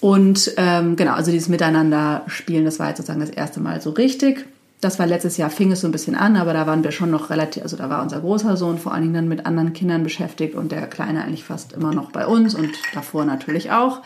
Und 0.00 0.52
ähm, 0.56 0.96
genau, 0.96 1.12
also 1.12 1.30
dieses 1.30 1.48
Miteinander 1.48 2.22
spielen, 2.28 2.64
das 2.64 2.78
war 2.78 2.88
jetzt 2.88 2.98
sozusagen 2.98 3.20
das 3.20 3.30
erste 3.30 3.60
Mal 3.60 3.80
so 3.80 3.90
richtig. 3.90 4.46
Das 4.80 5.00
war 5.00 5.06
letztes 5.06 5.36
Jahr, 5.36 5.50
fing 5.50 5.72
es 5.72 5.80
so 5.80 5.88
ein 5.88 5.92
bisschen 5.92 6.14
an, 6.14 6.36
aber 6.36 6.52
da 6.52 6.68
waren 6.68 6.84
wir 6.84 6.92
schon 6.92 7.10
noch 7.10 7.30
relativ, 7.30 7.64
also 7.64 7.76
da 7.76 7.90
war 7.90 8.00
unser 8.00 8.20
großer 8.20 8.56
Sohn 8.56 8.78
vor 8.78 8.92
allen 8.92 9.02
Dingen 9.02 9.14
dann 9.14 9.28
mit 9.28 9.44
anderen 9.44 9.72
Kindern 9.72 10.04
beschäftigt 10.04 10.54
und 10.54 10.70
der 10.70 10.86
Kleine 10.86 11.24
eigentlich 11.24 11.42
fast 11.42 11.72
immer 11.72 11.92
noch 11.92 12.12
bei 12.12 12.26
uns 12.26 12.54
und 12.54 12.70
davor 12.94 13.24
natürlich 13.24 13.72
auch. 13.72 14.02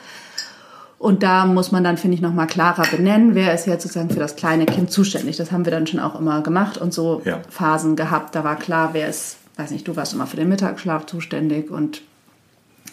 Und 0.99 1.23
da 1.25 1.45
muss 1.45 1.73
man 1.73 1.85
dann, 1.85 1.99
finde 1.99 2.15
ich, 2.15 2.23
nochmal 2.23 2.47
klarer 2.47 2.85
benennen, 2.91 3.35
wer 3.35 3.53
ist 3.53 3.67
jetzt 3.67 3.83
sozusagen 3.83 4.09
für 4.09 4.21
das 4.21 4.37
kleine 4.37 4.65
Kind 4.67 4.91
zuständig. 4.91 5.37
Das 5.37 5.53
haben 5.53 5.67
wir 5.67 5.73
dann 5.73 5.87
schon 5.87 6.01
auch 6.01 6.19
immer 6.19 6.43
gemacht 6.43 6.79
und 6.79 6.95
so 6.95 7.21
ja. 7.25 7.41
Phasen 7.51 7.97
gehabt. 7.97 8.35
Da 8.35 8.45
war 8.45 8.57
klar, 8.57 8.91
wer 8.93 9.09
ist, 9.09 9.37
weiß 9.57 9.73
nicht, 9.73 9.87
du 9.89 9.97
warst 9.97 10.15
immer 10.15 10.29
für 10.29 10.37
den 10.37 10.49
Mittagsschlaf 10.49 11.05
zuständig 11.05 11.71
und 11.71 12.03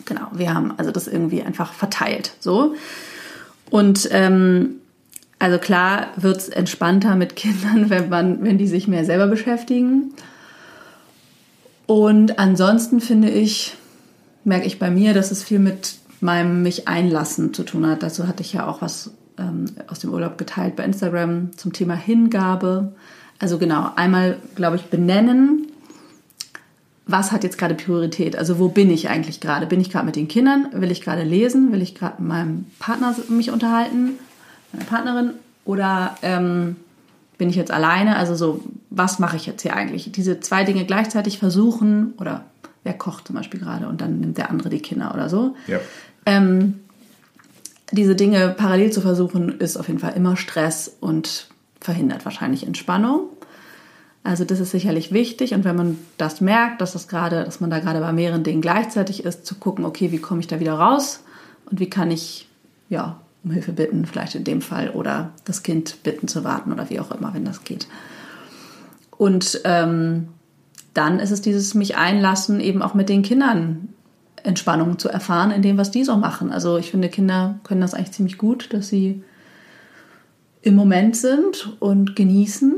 genau, 0.06 0.28
wir 0.32 0.54
haben 0.54 0.74
also 0.78 0.92
das 0.92 1.08
irgendwie 1.08 1.42
einfach 1.42 1.74
verteilt. 1.74 2.32
So. 2.40 2.76
Und 3.70 4.08
ähm, 4.12 4.76
also 5.40 5.58
klar 5.58 6.08
wird 6.18 6.38
es 6.38 6.50
entspannter 6.50 7.16
mit 7.16 7.36
Kindern, 7.36 7.90
wenn 7.90 8.10
man, 8.10 8.44
wenn 8.44 8.58
die 8.58 8.68
sich 8.68 8.88
mehr 8.88 9.06
selber 9.06 9.28
beschäftigen. 9.28 10.14
Und 11.86 12.38
ansonsten 12.38 13.00
finde 13.00 13.30
ich, 13.30 13.76
merke 14.44 14.68
ich 14.68 14.78
bei 14.78 14.92
mir, 14.92 15.14
dass 15.14 15.32
es 15.32 15.44
viel 15.44 15.60
mit 15.60 15.96
meinem 16.22 16.62
mich 16.62 16.88
einlassen 16.88 17.54
zu 17.54 17.64
tun 17.64 17.88
hat. 17.88 18.04
Dazu 18.04 18.28
hatte 18.28 18.44
ich 18.44 18.54
ja 18.54 18.68
auch 18.68 18.82
was 18.82 19.12
ähm, 19.38 19.66
aus 19.88 20.00
dem 20.00 20.14
Urlaub 20.14 20.38
geteilt 20.38 20.76
bei 20.76 20.84
Instagram 20.84 21.58
zum 21.58 21.74
Thema 21.74 21.96
Hingabe. 21.96 22.94
Also 23.40 23.58
genau, 23.58 23.92
einmal, 23.96 24.38
glaube 24.56 24.76
ich, 24.76 24.84
benennen, 24.84 25.68
was 27.12 27.32
hat 27.32 27.44
jetzt 27.44 27.58
gerade 27.58 27.74
Priorität? 27.74 28.36
Also 28.36 28.60
wo 28.60 28.70
bin 28.70 28.92
ich 28.92 29.10
eigentlich 29.10 29.40
gerade? 29.40 29.66
Bin 29.66 29.82
ich 29.82 29.90
gerade 29.90 30.06
mit 30.06 30.16
den 30.16 30.28
Kindern? 30.28 30.68
Will 30.74 30.92
ich 30.92 31.02
gerade 31.02 31.24
lesen? 31.24 31.72
Will 31.72 31.82
ich 31.82 31.96
gerade 31.96 32.22
mit 32.22 32.30
meinem 32.30 32.66
Partner 32.78 33.16
mich 33.30 33.50
unterhalten? 33.50 34.20
Meiner 34.72 34.86
Partnerin? 34.86 35.32
Oder 35.66 36.18
ähm, 36.22 36.76
bin 37.40 37.50
ich 37.50 37.56
jetzt 37.56 37.72
alleine? 37.72 38.16
Also 38.16 38.36
so, 38.36 38.64
was 38.92 39.18
mache 39.18 39.38
ich 39.38 39.48
jetzt 39.48 39.64
hier 39.64 39.76
eigentlich? 39.76 40.12
Diese 40.12 40.40
zwei 40.40 40.64
Dinge 40.64 40.86
gleichzeitig 40.86 41.40
versuchen 41.40 42.14
oder 42.20 42.46
wer 42.84 42.94
kocht 42.94 43.28
zum 43.28 43.36
Beispiel 43.36 43.60
gerade 43.60 43.88
und 43.88 44.02
dann 44.02 44.20
nimmt 44.20 44.38
der 44.38 44.52
andere 44.52 44.70
die 44.70 44.80
Kinder 44.80 45.12
oder 45.14 45.30
so. 45.30 45.56
Ja. 45.68 45.80
Ähm, 46.28 46.82
diese 47.92 48.16
Dinge 48.16 48.50
parallel 48.50 48.92
zu 48.92 49.02
versuchen, 49.02 49.60
ist 49.60 49.78
auf 49.78 49.88
jeden 49.88 50.00
Fall 50.00 50.14
immer 50.16 50.38
Stress 50.38 50.96
und 51.00 51.48
verhindert 51.82 52.24
wahrscheinlich 52.24 52.68
Entspannung. 52.68 53.30
Also 54.24 54.44
das 54.44 54.60
ist 54.60 54.72
sicherlich 54.72 55.12
wichtig 55.12 55.54
und 55.54 55.64
wenn 55.64 55.76
man 55.76 55.98
das 56.18 56.42
merkt, 56.42 56.82
dass 56.82 56.94
das 56.94 57.08
gerade, 57.08 57.46
dass 57.46 57.62
man 57.62 57.70
da 57.70 57.80
gerade 57.80 58.00
bei 58.02 58.12
mehreren 58.12 58.44
Dingen 58.44 58.62
gleichzeitig 58.62 59.24
ist, 59.24 59.46
zu 59.46 59.56
gucken, 59.56 59.86
okay, 59.86 60.12
wie 60.12 60.20
komme 60.20 60.42
ich 60.42 60.48
da 60.48 60.60
wieder 60.60 60.74
raus 60.74 61.24
und 61.70 61.80
wie 61.80 61.90
kann 61.90 62.12
ich 62.12 62.48
ja 62.90 63.22
um 63.44 63.52
Hilfe 63.52 63.72
bitten, 63.72 64.06
vielleicht 64.06 64.36
in 64.36 64.44
dem 64.44 64.62
Fall 64.62 64.90
oder 64.90 65.32
das 65.46 65.64
Kind 65.64 66.04
bitten 66.04 66.28
zu 66.28 66.44
warten 66.44 66.74
oder 66.74 66.90
wie 66.90 67.00
auch 67.00 67.12
immer, 67.12 67.34
wenn 67.34 67.46
das 67.46 67.64
geht. 67.64 67.88
Und 69.18 69.62
ähm, 69.64 70.28
dann 70.94 71.20
ist 71.20 71.32
es 71.32 71.42
dieses 71.42 71.74
mich 71.74 71.96
einlassen, 71.96 72.60
eben 72.60 72.82
auch 72.82 72.94
mit 72.94 73.08
den 73.08 73.22
Kindern 73.22 73.94
Entspannung 74.44 75.00
zu 75.00 75.10
erfahren 75.10 75.52
in 75.52 75.62
dem, 75.62 75.78
was 75.78 75.92
die 75.92 76.04
so 76.04 76.18
machen. 76.18 76.52
Also 76.52 76.78
ich 76.78 76.92
finde, 76.92 77.10
Kinder 77.10 77.60
können 77.64 77.82
das 77.82 77.94
eigentlich 77.94 78.12
ziemlich 78.12 78.38
gut, 78.38 78.74
dass 78.74 78.88
sie 78.88 79.24
im 80.62 80.76
Moment 80.76 81.16
sind 81.16 81.76
und 81.80 82.16
genießen 82.16 82.76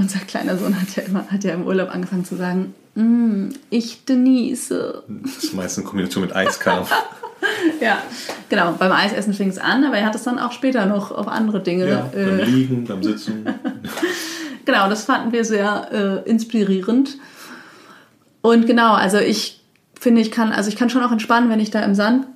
unser 0.00 0.20
kleiner 0.20 0.56
Sohn 0.56 0.80
hat 0.80 0.96
ja 0.96 1.02
immer, 1.02 1.26
hat 1.30 1.44
ja 1.44 1.52
im 1.54 1.66
Urlaub 1.66 1.94
angefangen 1.94 2.24
zu 2.24 2.36
sagen, 2.36 2.74
mm, 2.94 3.50
ich 3.70 4.06
genieße. 4.06 5.04
Das 5.08 5.44
ist 5.44 5.54
meistens 5.54 5.84
in 5.84 5.88
Kombination 5.88 6.24
mit 6.24 6.34
Eiskampf. 6.34 6.90
ja, 7.80 8.02
genau. 8.48 8.72
Beim 8.72 8.92
Eisessen 8.92 9.34
fing 9.34 9.48
es 9.48 9.58
an, 9.58 9.84
aber 9.84 9.98
er 9.98 10.06
hat 10.06 10.14
es 10.14 10.22
dann 10.22 10.38
auch 10.38 10.52
später 10.52 10.86
noch 10.86 11.10
auf 11.12 11.28
andere 11.28 11.62
Dinge. 11.62 11.88
Ja, 11.88 12.10
beim 12.12 12.40
äh, 12.40 12.44
Liegen, 12.44 12.84
beim 12.84 13.02
Sitzen. 13.02 13.44
genau, 14.64 14.88
das 14.88 15.04
fanden 15.04 15.32
wir 15.32 15.44
sehr 15.44 16.22
äh, 16.24 16.28
inspirierend. 16.28 17.18
Und 18.42 18.66
genau, 18.66 18.94
also 18.94 19.18
ich 19.18 19.62
finde, 19.98 20.22
ich 20.22 20.30
kann, 20.30 20.52
also 20.52 20.70
ich 20.70 20.76
kann 20.76 20.88
schon 20.88 21.02
auch 21.02 21.12
entspannen, 21.12 21.50
wenn 21.50 21.60
ich 21.60 21.70
da 21.70 21.84
im 21.84 21.94
Sand 21.94 22.26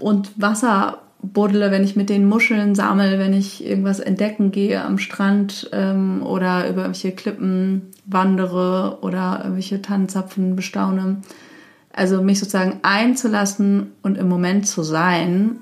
und 0.00 0.30
Wasser 0.36 1.02
buddle, 1.22 1.70
wenn 1.70 1.84
ich 1.84 1.96
mit 1.96 2.10
den 2.10 2.26
Muscheln 2.26 2.74
sammle, 2.74 3.18
wenn 3.18 3.32
ich 3.32 3.64
irgendwas 3.64 4.00
entdecken 4.00 4.50
gehe 4.50 4.82
am 4.82 4.98
Strand 4.98 5.70
ähm, 5.72 6.22
oder 6.22 6.68
über 6.68 6.82
irgendwelche 6.82 7.12
Klippen 7.12 7.82
wandere 8.04 8.98
oder 9.02 9.40
irgendwelche 9.42 9.80
Tannenzapfen 9.80 10.56
bestaune. 10.56 11.22
Also 11.92 12.22
mich 12.22 12.40
sozusagen 12.40 12.80
einzulassen 12.82 13.92
und 14.02 14.18
im 14.18 14.28
Moment 14.28 14.66
zu 14.66 14.82
sein, 14.82 15.58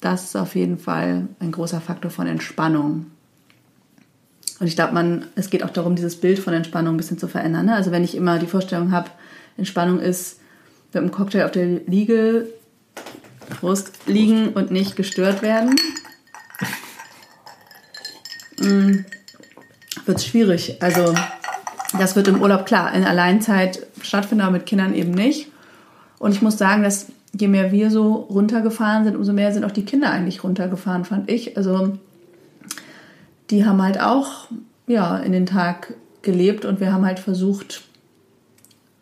das 0.00 0.24
ist 0.24 0.36
auf 0.36 0.54
jeden 0.54 0.78
Fall 0.78 1.28
ein 1.40 1.52
großer 1.52 1.80
Faktor 1.80 2.10
von 2.10 2.26
Entspannung. 2.26 3.06
Und 4.60 4.66
ich 4.66 4.76
glaube, 4.76 5.22
es 5.34 5.50
geht 5.50 5.64
auch 5.64 5.70
darum, 5.70 5.96
dieses 5.96 6.16
Bild 6.16 6.38
von 6.38 6.54
Entspannung 6.54 6.94
ein 6.94 6.98
bisschen 6.98 7.18
zu 7.18 7.28
verändern. 7.28 7.66
Ne? 7.66 7.74
Also 7.74 7.90
wenn 7.90 8.04
ich 8.04 8.14
immer 8.14 8.38
die 8.38 8.46
Vorstellung 8.46 8.92
habe, 8.92 9.10
Entspannung 9.56 10.00
ist 10.00 10.40
mit 10.92 11.02
einem 11.02 11.10
Cocktail 11.10 11.44
auf 11.44 11.50
der 11.50 11.66
Liege 11.66 12.48
Prost, 13.48 13.92
liegen 14.06 14.48
und 14.48 14.70
nicht 14.70 14.96
gestört 14.96 15.42
werden. 15.42 15.76
Mhm. 18.58 19.04
Wird 20.06 20.22
schwierig. 20.22 20.82
Also, 20.82 21.14
das 21.98 22.16
wird 22.16 22.28
im 22.28 22.42
Urlaub 22.42 22.66
klar. 22.66 22.92
In 22.92 23.04
Alleinzeit 23.04 23.86
stattfinden, 24.02 24.42
aber 24.42 24.52
mit 24.52 24.66
Kindern 24.66 24.94
eben 24.94 25.12
nicht. 25.12 25.48
Und 26.18 26.32
ich 26.32 26.42
muss 26.42 26.58
sagen, 26.58 26.82
dass 26.82 27.06
je 27.32 27.48
mehr 27.48 27.72
wir 27.72 27.90
so 27.90 28.14
runtergefahren 28.14 29.04
sind, 29.04 29.16
umso 29.16 29.32
mehr 29.32 29.52
sind 29.52 29.64
auch 29.64 29.70
die 29.70 29.84
Kinder 29.84 30.10
eigentlich 30.10 30.44
runtergefahren, 30.44 31.04
fand 31.04 31.30
ich. 31.30 31.56
Also, 31.56 31.98
die 33.50 33.64
haben 33.64 33.82
halt 33.82 34.00
auch 34.00 34.48
ja, 34.86 35.16
in 35.18 35.32
den 35.32 35.46
Tag 35.46 35.94
gelebt 36.22 36.64
und 36.64 36.80
wir 36.80 36.92
haben 36.92 37.04
halt 37.04 37.18
versucht, 37.18 37.82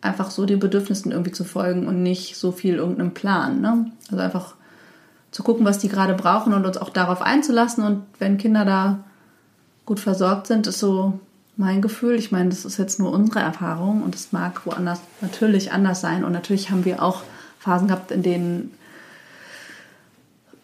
einfach 0.03 0.31
so 0.31 0.45
den 0.45 0.59
Bedürfnissen 0.59 1.11
irgendwie 1.11 1.31
zu 1.31 1.43
folgen 1.43 1.87
und 1.87 2.03
nicht 2.03 2.35
so 2.35 2.51
viel 2.51 2.75
irgendeinem 2.75 3.13
Plan. 3.13 3.61
Ne? 3.61 3.91
Also 4.11 4.21
einfach 4.21 4.55
zu 5.31 5.43
gucken, 5.43 5.65
was 5.65 5.79
die 5.79 5.89
gerade 5.89 6.13
brauchen 6.13 6.53
und 6.53 6.65
uns 6.65 6.77
auch 6.77 6.89
darauf 6.89 7.21
einzulassen. 7.21 7.83
Und 7.83 8.03
wenn 8.19 8.37
Kinder 8.37 8.65
da 8.65 8.99
gut 9.85 9.99
versorgt 9.99 10.47
sind, 10.47 10.67
ist 10.67 10.79
so 10.79 11.19
mein 11.57 11.81
Gefühl. 11.81 12.15
Ich 12.15 12.31
meine, 12.31 12.49
das 12.49 12.65
ist 12.65 12.77
jetzt 12.77 12.99
nur 12.99 13.11
unsere 13.11 13.39
Erfahrung 13.39 14.03
und 14.03 14.15
es 14.15 14.31
mag 14.31 14.65
woanders 14.65 14.99
natürlich 15.21 15.71
anders 15.71 16.01
sein. 16.01 16.23
Und 16.23 16.33
natürlich 16.33 16.69
haben 16.69 16.85
wir 16.85 17.01
auch 17.01 17.23
Phasen 17.59 17.87
gehabt, 17.87 18.11
in 18.11 18.23
denen 18.23 18.71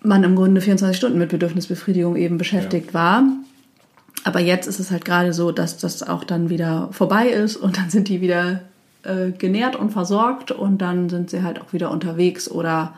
man 0.02 0.24
im 0.24 0.36
Grunde 0.36 0.62
24 0.62 0.96
Stunden 0.96 1.18
mit 1.18 1.30
Bedürfnisbefriedigung 1.30 2.16
eben 2.16 2.38
beschäftigt 2.38 2.90
ja. 2.90 2.94
war. 2.94 3.24
Aber 4.24 4.40
jetzt 4.40 4.68
ist 4.68 4.80
es 4.80 4.92
halt 4.92 5.06
gerade 5.06 5.34
so, 5.34 5.52
dass 5.52 5.78
das 5.78 6.04
auch 6.04 6.24
dann 6.24 6.50
wieder 6.50 6.90
vorbei 6.92 7.30
ist 7.30 7.56
und 7.56 7.78
dann 7.78 7.90
sind 7.90 8.08
die 8.10 8.22
wieder 8.22 8.62
äh, 9.04 9.32
genährt 9.32 9.76
und 9.76 9.92
versorgt 9.92 10.52
und 10.52 10.80
dann 10.80 11.10
sind 11.10 11.30
sie 11.30 11.44
halt 11.44 11.62
auch 11.62 11.74
wieder 11.74 11.92
unterwegs 11.92 12.50
oder 12.50 12.94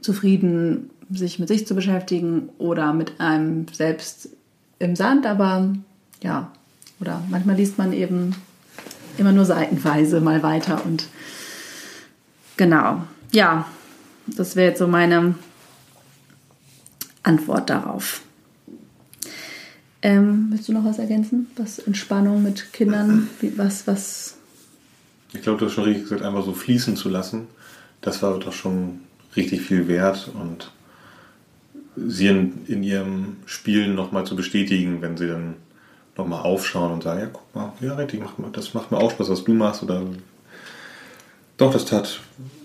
zufrieden, 0.00 0.90
sich 1.10 1.38
mit 1.38 1.48
sich 1.48 1.66
zu 1.66 1.74
beschäftigen 1.74 2.50
oder 2.58 2.92
mit 2.92 3.20
einem 3.20 3.66
selbst 3.72 4.30
im 4.78 4.94
Sand, 4.94 5.26
aber 5.26 5.74
ja, 6.22 6.50
oder 7.00 7.22
manchmal 7.30 7.56
liest 7.56 7.78
man 7.78 7.92
eben 7.92 8.34
immer 9.16 9.32
nur 9.32 9.44
seitenweise 9.44 10.20
mal 10.20 10.42
weiter 10.42 10.84
und 10.84 11.06
genau, 12.56 13.02
ja, 13.32 13.66
das 14.26 14.56
wäre 14.56 14.70
jetzt 14.70 14.78
so 14.78 14.86
meine 14.86 15.34
Antwort 17.22 17.70
darauf. 17.70 18.22
Ähm, 20.00 20.48
willst 20.50 20.68
du 20.68 20.72
noch 20.72 20.84
was 20.84 20.98
ergänzen? 20.98 21.48
Was 21.56 21.78
Entspannung 21.78 22.42
mit 22.42 22.72
Kindern, 22.72 23.28
was, 23.56 23.86
was 23.86 24.37
ich 25.32 25.42
glaube, 25.42 25.58
du 25.58 25.66
hast 25.66 25.72
schon 25.72 25.84
richtig 25.84 26.04
gesagt, 26.04 26.22
einfach 26.22 26.44
so 26.44 26.52
fließen 26.52 26.96
zu 26.96 27.08
lassen, 27.08 27.48
das 28.00 28.22
war 28.22 28.38
doch 28.38 28.52
schon 28.52 29.00
richtig 29.36 29.62
viel 29.62 29.88
wert 29.88 30.30
und 30.34 30.70
sie 31.96 32.28
in, 32.28 32.66
in 32.66 32.82
ihrem 32.82 33.36
Spielen 33.46 33.94
nochmal 33.94 34.24
zu 34.24 34.36
bestätigen, 34.36 35.02
wenn 35.02 35.16
sie 35.16 35.26
dann 35.26 35.54
nochmal 36.16 36.42
aufschauen 36.42 36.92
und 36.92 37.02
sagen, 37.02 37.20
ja, 37.20 37.26
guck 37.32 37.54
mal, 37.54 37.72
ja, 37.80 37.94
richtig, 37.94 38.20
mach 38.20 38.38
mal, 38.38 38.50
das 38.52 38.74
macht 38.74 38.90
mir 38.90 38.98
auch 38.98 39.10
Spaß, 39.10 39.30
was 39.30 39.44
du 39.44 39.54
machst. 39.54 39.82
Oder 39.82 40.02
doch, 41.56 41.72
das 41.72 41.84
tat, 41.84 42.20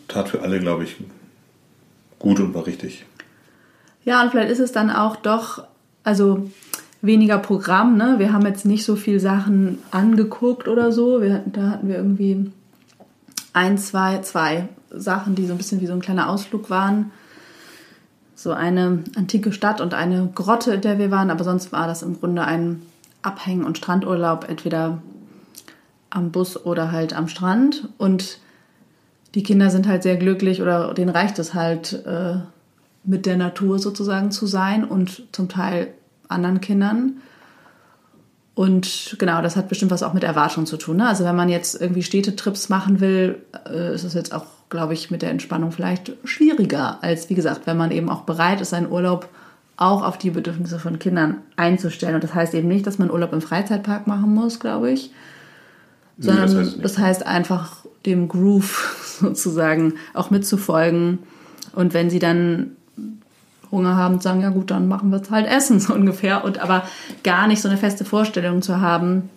tat 0.08 0.30
für 0.30 0.42
alle, 0.42 0.60
glaube 0.60 0.84
ich, 0.84 0.98
gut 2.20 2.40
und 2.40 2.54
war 2.54 2.66
richtig. 2.66 3.06
Ja, 4.06 4.22
und 4.22 4.32
vielleicht 4.32 4.52
ist 4.52 4.60
es 4.60 4.72
dann 4.72 4.90
auch 4.90 5.16
doch, 5.16 5.66
also 6.04 6.50
weniger 7.04 7.38
Programm. 7.38 7.98
Ne? 7.98 8.16
Wir 8.18 8.34
haben 8.34 8.46
jetzt 8.46 8.66
nicht 8.66 8.86
so 8.86 8.96
viel 8.96 9.20
Sachen 9.20 9.78
angeguckt 9.92 10.68
oder 10.68 10.92
so. 10.92 11.22
Wir, 11.22 11.44
da 11.46 11.70
hatten 11.70 11.90
wir 11.90 11.98
irgendwie 11.98 12.52
ein, 13.52 13.78
zwei, 13.78 14.22
zwei 14.22 14.70
Sachen, 14.90 15.36
die 15.36 15.46
so 15.46 15.54
ein 15.54 15.58
bisschen 15.58 15.82
wie 15.82 15.86
so 15.86 15.94
ein 15.94 16.02
kleiner 16.02 16.30
Ausflug 16.30 16.70
waren. 16.70 17.12
So 18.36 18.52
eine 18.54 19.04
antike 19.16 19.52
Stadt 19.52 19.82
und 19.82 19.94
eine 19.94 20.30
Grotte, 20.34 20.74
in 20.74 20.82
der 20.82 20.98
wir 20.98 21.12
waren. 21.12 21.30
Aber 21.30 21.44
sonst 21.44 21.74
war 21.74 21.88
das 21.88 22.04
im 22.04 22.20
Grunde 22.20 22.46
ein 22.46 22.82
Abhängen- 23.22 23.66
und 23.66 23.78
Strandurlaub, 23.78 24.50
entweder 24.50 25.02
am 26.10 26.32
Bus 26.32 26.66
oder 26.66 26.92
halt 26.94 27.14
am 27.14 27.28
Strand. 27.28 27.90
Und 27.98 28.40
die 29.36 29.44
Kinder 29.44 29.70
sind 29.70 29.88
halt 29.88 30.04
sehr 30.04 30.16
glücklich 30.16 30.62
oder 30.62 30.94
denen 30.94 31.10
reicht 31.10 31.38
es 31.38 31.54
halt, 31.54 32.06
äh, 32.06 32.36
mit 33.04 33.26
der 33.26 33.36
Natur 33.36 33.80
sozusagen 33.80 34.32
zu 34.32 34.48
sein 34.48 34.86
und 34.86 35.24
zum 35.34 35.50
Teil 35.50 35.94
anderen 36.34 36.62
Kindern. 36.62 37.22
Und 38.56 39.16
genau, 39.18 39.42
das 39.42 39.56
hat 39.56 39.68
bestimmt 39.68 39.92
was 39.92 40.04
auch 40.04 40.14
mit 40.14 40.24
Erwartungen 40.24 40.68
zu 40.68 40.78
tun. 40.78 40.98
Ne? 40.98 41.08
Also 41.08 41.24
wenn 41.24 41.36
man 41.36 41.50
jetzt 41.50 41.80
irgendwie 41.80 42.04
Städtetrips 42.04 42.70
machen 42.70 43.00
will, 43.00 43.42
äh, 43.68 43.96
ist 43.96 44.04
es 44.04 44.14
jetzt 44.14 44.34
auch, 44.34 44.46
glaube 44.70 44.94
ich, 44.94 45.10
mit 45.10 45.22
der 45.22 45.32
Entspannung 45.32 45.72
vielleicht 45.72 46.12
schwieriger, 46.24 47.04
als 47.04 47.30
wie 47.30 47.36
gesagt, 47.36 47.62
wenn 47.66 47.78
man 47.78 47.92
eben 47.92 48.10
auch 48.10 48.22
bereit 48.22 48.62
ist, 48.62 48.70
seinen 48.70 48.92
Urlaub 48.92 49.30
auch 49.76 50.04
auf 50.04 50.20
die 50.20 50.30
Bedürfnisse 50.30 50.78
von 50.78 51.00
Kindern 51.00 51.38
einzustellen. 51.56 52.16
Und 52.16 52.24
das 52.24 52.36
heißt 52.36 52.54
eben 52.54 52.68
nicht, 52.68 52.86
dass 52.86 53.00
man 53.00 53.10
Urlaub 53.10 53.34
im 53.34 53.42
Freizeitpark 53.42 54.06
machen 54.06 54.34
muss, 54.34 54.60
glaube 54.60 54.92
ich. 54.92 55.12
Sondern 56.20 56.50
nee, 56.50 56.56
das, 56.56 56.66
heißt 56.66 56.84
das 56.84 56.98
heißt 57.00 57.26
einfach 57.26 57.86
dem 58.06 58.28
Groove 58.28 59.18
sozusagen 59.20 59.96
auch 60.14 60.30
mitzufolgen. 60.30 61.20
Und 61.74 61.96
wenn 61.96 62.12
sie 62.12 62.20
dann 62.20 62.76
Hunger 63.74 63.98
haben, 63.98 64.22
sagen, 64.22 64.42
ja 64.42 64.50
gut, 64.50 64.72
dann 64.72 64.88
machen 64.88 65.10
wir 65.10 65.22
es 65.22 65.30
halt 65.30 65.48
essen, 65.48 65.80
so 65.82 65.94
ungefähr. 65.94 66.46
Und 66.46 66.60
aber 66.60 66.84
gar 67.24 67.48
nicht 67.48 67.62
so 67.62 67.68
eine 67.68 67.78
feste 67.78 68.06
Vorstellung 68.06 68.62
zu 68.62 68.80
haben, 68.80 69.30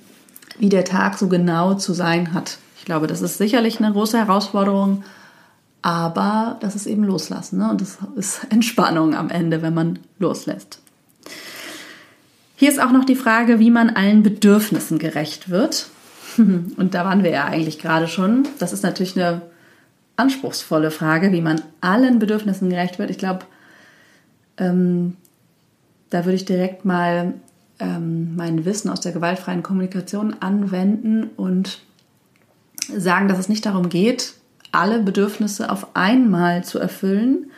wie 0.58 0.68
der 0.68 0.84
Tag 0.84 1.18
so 1.18 1.28
genau 1.28 1.74
zu 1.74 1.92
sein 1.92 2.32
hat. 2.32 2.58
Ich 2.78 2.84
glaube, 2.84 3.08
das 3.08 3.20
ist 3.20 3.38
sicherlich 3.38 3.80
eine 3.80 3.92
große 3.92 4.18
Herausforderung, 4.18 5.02
aber 5.82 6.56
das 6.60 6.76
ist 6.76 6.86
eben 6.86 7.04
Loslassen. 7.04 7.58
Ne? 7.58 7.70
Und 7.70 7.80
das 7.80 7.98
ist 8.14 8.40
Entspannung 8.50 9.14
am 9.14 9.30
Ende, 9.30 9.62
wenn 9.62 9.74
man 9.74 9.98
loslässt. 10.18 10.78
Hier 12.54 12.70
ist 12.70 12.80
auch 12.80 12.92
noch 12.92 13.04
die 13.04 13.16
Frage, 13.16 13.58
wie 13.58 13.70
man 13.70 13.90
allen 13.90 14.22
Bedürfnissen 14.22 14.98
gerecht 14.98 15.50
wird. 15.50 15.88
Und 16.38 16.94
da 16.94 17.04
waren 17.04 17.22
wir 17.22 17.30
ja 17.30 17.44
eigentlich 17.44 17.78
gerade 17.78 18.08
schon. 18.08 18.48
Das 18.58 18.72
ist 18.72 18.82
natürlich 18.82 19.16
eine 19.16 19.42
anspruchsvolle 20.16 20.90
Frage, 20.90 21.32
wie 21.32 21.42
man 21.42 21.60
allen 21.82 22.18
Bedürfnissen 22.18 22.70
gerecht 22.70 22.98
wird. 22.98 23.10
Ich 23.10 23.18
glaube, 23.18 23.40
ähm, 24.58 25.16
da 26.10 26.24
würde 26.24 26.36
ich 26.36 26.44
direkt 26.44 26.84
mal 26.84 27.34
ähm, 27.78 28.36
mein 28.36 28.64
Wissen 28.64 28.90
aus 28.90 29.00
der 29.00 29.12
gewaltfreien 29.12 29.62
Kommunikation 29.62 30.36
anwenden 30.40 31.30
und 31.36 31.80
sagen, 32.94 33.28
dass 33.28 33.38
es 33.38 33.48
nicht 33.48 33.66
darum 33.66 33.88
geht, 33.88 34.34
alle 34.72 35.00
Bedürfnisse 35.00 35.70
auf 35.70 35.88
einmal 35.94 36.64
zu 36.64 36.78
erfüllen, 36.78 37.50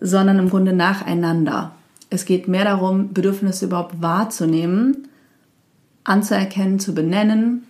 sondern 0.00 0.38
im 0.38 0.50
Grunde 0.50 0.72
nacheinander. 0.72 1.74
Es 2.10 2.24
geht 2.24 2.48
mehr 2.48 2.64
darum, 2.64 3.12
Bedürfnisse 3.12 3.66
überhaupt 3.66 4.02
wahrzunehmen, 4.02 5.08
anzuerkennen, 6.04 6.78
zu 6.78 6.94
benennen. 6.94 7.64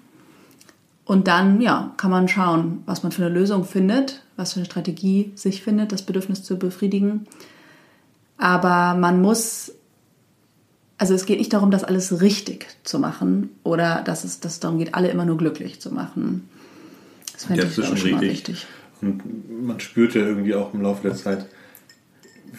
Und 1.05 1.29
dann, 1.29 1.61
ja, 1.61 1.93
kann 1.97 2.11
man 2.11 2.29
schauen, 2.29 2.83
was 2.87 3.03
man 3.03 3.13
für 3.13 3.25
eine 3.25 3.35
Lösung 3.35 3.65
findet, 3.65 4.23
was 4.37 4.55
für 4.55 4.61
eine 4.61 4.67
Strategie 4.67 5.33
sich 5.35 5.63
findet, 5.63 5.93
das 5.93 6.03
Bedürfnis 6.03 6.43
zu 6.43 6.59
befriedigen. 6.59 7.27
Aber 8.37 8.99
man 8.99 9.23
muss, 9.23 9.73
also 10.99 11.15
es 11.15 11.27
geht 11.27 11.39
nicht 11.39 11.53
darum, 11.53 11.71
das 11.71 11.85
alles 11.85 12.21
richtig 12.21 12.67
zu 12.83 12.99
machen 12.99 13.51
oder 13.63 14.03
dass 14.03 14.25
es, 14.25 14.41
dass 14.41 14.61
darum 14.61 14.79
geht, 14.79 14.95
alle 14.95 15.09
immer 15.09 15.25
nur 15.25 15.37
glücklich 15.37 15.81
zu 15.81 15.93
machen. 15.93 16.49
Das 17.33 17.45
fände 17.45 17.65
ich, 17.65 17.75
schon, 17.75 17.97
schon 17.97 18.19
richtig. 18.19 18.67
Und 19.01 19.65
man 19.65 19.81
spürt 19.81 20.15
ja 20.15 20.23
irgendwie 20.23 20.55
auch 20.55 20.73
im 20.73 20.83
Laufe 20.83 21.03
der 21.03 21.17
Zeit, 21.17 21.47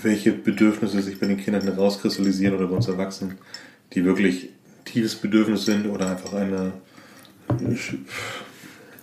welche 0.01 0.31
Bedürfnisse 0.31 1.01
sich 1.01 1.19
bei 1.19 1.27
den 1.27 1.37
Kindern 1.37 1.63
herauskristallisieren 1.63 2.55
oder 2.55 2.67
bei 2.67 2.75
uns 2.75 2.87
Erwachsenen, 2.87 3.37
die 3.93 4.03
wirklich 4.03 4.49
tiefes 4.83 5.15
Bedürfnis 5.15 5.65
sind 5.65 5.87
oder 5.87 6.11
einfach 6.11 6.33
eine, 6.33 6.73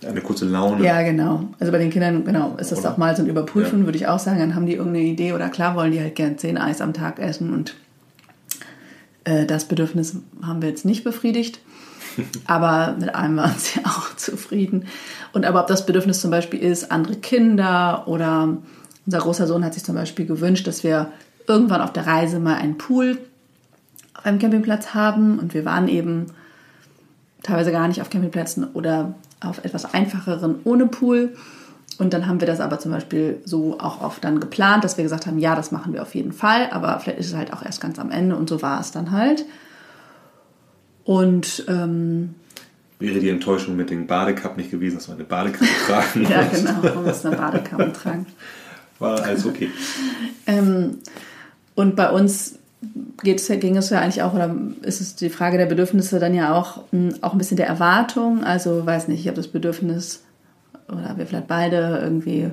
eine 0.05 0.21
kurze 0.21 0.45
Laune. 0.45 0.83
Ja, 0.83 1.01
genau. 1.01 1.49
Also 1.59 1.71
bei 1.71 1.77
den 1.77 1.89
Kindern, 1.89 2.25
genau, 2.25 2.55
ist 2.57 2.71
das 2.71 2.79
oder? 2.79 2.91
auch 2.91 2.97
mal 2.97 3.15
so 3.15 3.23
ein 3.23 3.29
Überprüfen, 3.29 3.79
ja. 3.79 3.85
würde 3.85 3.97
ich 3.97 4.07
auch 4.07 4.19
sagen. 4.19 4.39
Dann 4.39 4.55
haben 4.55 4.65
die 4.65 4.73
irgendeine 4.73 5.05
Idee 5.05 5.33
oder 5.33 5.49
klar 5.49 5.75
wollen 5.75 5.91
die 5.91 5.99
halt 5.99 6.15
gern 6.15 6.37
zehn 6.37 6.57
Eis 6.57 6.81
am 6.81 6.93
Tag 6.93 7.19
essen 7.19 7.53
und 7.53 7.75
äh, 9.23 9.45
das 9.45 9.65
Bedürfnis 9.65 10.17
haben 10.41 10.61
wir 10.61 10.69
jetzt 10.69 10.85
nicht 10.85 11.03
befriedigt. 11.03 11.59
aber 12.45 12.95
mit 12.99 13.13
einem 13.15 13.37
waren 13.37 13.55
sie 13.57 13.79
auch 13.85 14.15
zufrieden. 14.15 14.85
Und 15.31 15.45
aber 15.45 15.61
ob 15.61 15.67
das 15.67 15.85
Bedürfnis 15.85 16.21
zum 16.21 16.31
Beispiel 16.31 16.59
ist, 16.59 16.91
andere 16.91 17.15
Kinder 17.15 18.03
oder 18.07 18.57
unser 19.05 19.19
großer 19.19 19.47
Sohn 19.47 19.65
hat 19.65 19.73
sich 19.73 19.83
zum 19.83 19.95
Beispiel 19.95 20.25
gewünscht, 20.25 20.67
dass 20.67 20.83
wir 20.83 21.11
irgendwann 21.47 21.81
auf 21.81 21.91
der 21.91 22.07
Reise 22.07 22.39
mal 22.39 22.55
einen 22.55 22.77
Pool 22.77 23.17
auf 24.13 24.25
einem 24.25 24.39
Campingplatz 24.39 24.93
haben. 24.93 25.39
Und 25.39 25.53
wir 25.53 25.65
waren 25.65 25.87
eben 25.87 26.27
teilweise 27.41 27.71
gar 27.71 27.87
nicht 27.87 28.01
auf 28.01 28.09
Campingplätzen 28.09 28.65
oder 28.73 29.15
auf 29.45 29.63
etwas 29.63 29.93
einfacheren 29.93 30.55
ohne 30.63 30.87
Pool. 30.87 31.35
Und 31.99 32.13
dann 32.13 32.27
haben 32.27 32.39
wir 32.39 32.47
das 32.47 32.59
aber 32.59 32.79
zum 32.79 32.91
Beispiel 32.91 33.41
so 33.45 33.79
auch 33.79 34.01
oft 34.01 34.23
dann 34.23 34.39
geplant, 34.39 34.83
dass 34.83 34.97
wir 34.97 35.03
gesagt 35.03 35.27
haben, 35.27 35.37
ja, 35.37 35.55
das 35.55 35.71
machen 35.71 35.93
wir 35.93 36.01
auf 36.01 36.15
jeden 36.15 36.33
Fall, 36.33 36.69
aber 36.71 36.99
vielleicht 36.99 37.19
ist 37.19 37.27
es 37.27 37.35
halt 37.35 37.53
auch 37.53 37.63
erst 37.63 37.81
ganz 37.81 37.99
am 37.99 38.09
Ende 38.09 38.35
und 38.35 38.49
so 38.49 38.61
war 38.61 38.79
es 38.79 38.91
dann 38.91 39.11
halt. 39.11 39.45
Und 41.03 41.65
ähm, 41.67 42.35
wäre 42.99 43.19
die 43.19 43.29
Enttäuschung 43.29 43.75
mit 43.75 43.89
dem 43.89 44.07
Badekapp 44.07 44.57
nicht 44.57 44.71
gewesen, 44.71 44.95
dass 44.95 45.07
man 45.07 45.17
eine 45.17 45.25
Badekappe 45.25 45.69
tragen 45.87 46.27
Ja, 46.29 46.43
genau, 46.43 46.95
man 46.95 47.05
muss 47.05 47.25
eine 47.25 47.35
Badekappe 47.35 47.93
tragen. 47.93 48.25
War 48.99 49.21
alles 49.21 49.45
okay. 49.45 49.69
ähm, 50.47 50.99
und 51.75 51.95
bei 51.95 52.09
uns 52.09 52.57
geht's, 53.23 53.47
ging 53.47 53.77
es 53.77 53.89
ja 53.89 53.99
eigentlich 53.99 54.21
auch, 54.21 54.33
oder 54.33 54.55
ist 54.81 55.01
es 55.01 55.15
die 55.15 55.29
Frage 55.29 55.57
der 55.57 55.65
Bedürfnisse 55.65 56.19
dann 56.19 56.33
ja 56.33 56.53
auch, 56.53 56.83
hm, 56.91 57.15
auch 57.21 57.33
ein 57.33 57.37
bisschen 57.37 57.57
der 57.57 57.67
Erwartung. 57.67 58.43
Also, 58.43 58.85
weiß 58.85 59.07
nicht, 59.07 59.21
ich 59.21 59.27
habe 59.27 59.37
das 59.37 59.47
Bedürfnis, 59.47 60.23
oder 60.87 61.17
wir 61.17 61.25
vielleicht 61.25 61.47
beide 61.47 61.99
irgendwie 62.01 62.51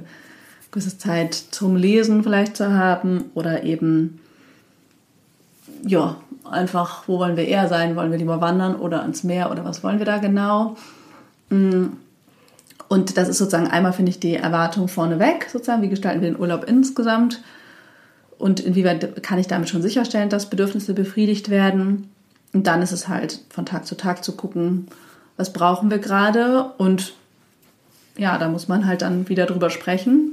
gewisse 0.71 0.99
Zeit 0.99 1.35
zum 1.35 1.77
Lesen 1.77 2.23
vielleicht 2.23 2.57
zu 2.57 2.73
haben 2.73 3.25
oder 3.35 3.65
eben, 3.65 4.21
ja, 5.85 6.17
einfach, 6.49 7.09
wo 7.09 7.19
wollen 7.19 7.37
wir 7.37 7.47
eher 7.47 7.69
sein? 7.69 7.97
Wollen 7.97 8.11
wir 8.11 8.19
lieber 8.19 8.41
wandern 8.41 8.77
oder 8.77 9.03
ans 9.03 9.25
Meer 9.25 9.51
oder 9.51 9.65
was 9.65 9.83
wollen 9.83 9.99
wir 9.99 10.07
da 10.07 10.19
genau? 10.19 10.77
Mm. 11.49 11.87
Und 12.89 13.17
das 13.17 13.29
ist 13.29 13.39
sozusagen 13.39 13.69
einmal, 13.69 13.93
finde 13.93 14.11
ich, 14.11 14.19
die 14.19 14.35
Erwartung 14.35 14.89
vorneweg, 14.89 15.49
sozusagen, 15.49 15.83
wie 15.83 15.89
gestalten 15.89 16.23
wir 16.23 16.31
den 16.31 16.41
Urlaub 16.41 16.65
insgesamt 16.65 17.41
und 18.41 18.61
inwieweit 18.61 19.23
kann 19.23 19.39
ich 19.39 19.47
damit 19.47 19.69
schon 19.69 19.83
sicherstellen, 19.83 20.31
dass 20.31 20.51
Bedürfnisse 20.51 20.95
befriedigt 20.95 21.51
werden. 21.51 22.09
Und 22.53 22.67
dann 22.67 22.83
ist 22.83 22.91
es 22.91 23.07
halt 23.07 23.41
von 23.51 23.67
Tag 23.67 23.87
zu 23.87 23.97
Tag 23.97 24.25
zu 24.25 24.33
gucken, 24.33 24.89
was 25.37 25.53
brauchen 25.53 25.91
wir 25.91 25.99
gerade 25.99 26.65
und 26.79 27.15
ja, 28.17 28.39
da 28.39 28.49
muss 28.49 28.67
man 28.67 28.87
halt 28.87 29.03
dann 29.03 29.29
wieder 29.29 29.47
drüber 29.47 29.71
sprechen 29.71 30.33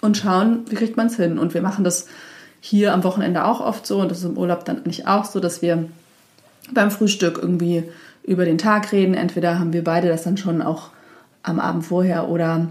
und 0.00 0.16
schauen, 0.16 0.64
wie 0.68 0.74
kriegt 0.74 0.96
man 0.96 1.06
es 1.06 1.16
hin. 1.16 1.38
Und 1.38 1.54
wir 1.54 1.62
machen 1.62 1.84
das 1.84 2.06
hier 2.60 2.92
am 2.92 3.04
Wochenende 3.04 3.44
auch 3.44 3.60
oft 3.60 3.86
so 3.86 4.00
und 4.00 4.10
das 4.10 4.18
ist 4.18 4.24
im 4.24 4.36
Urlaub 4.36 4.64
dann 4.64 4.82
nicht 4.84 5.06
auch 5.06 5.24
so, 5.24 5.40
dass 5.40 5.62
wir 5.62 5.88
beim 6.72 6.90
Frühstück 6.90 7.38
irgendwie 7.40 7.84
über 8.24 8.44
den 8.44 8.58
Tag 8.58 8.92
reden. 8.92 9.14
Entweder 9.14 9.58
haben 9.58 9.72
wir 9.72 9.84
beide 9.84 10.08
das 10.08 10.24
dann 10.24 10.36
schon 10.36 10.62
auch 10.62 10.90
am 11.42 11.60
Abend 11.60 11.86
vorher 11.86 12.28
oder 12.28 12.68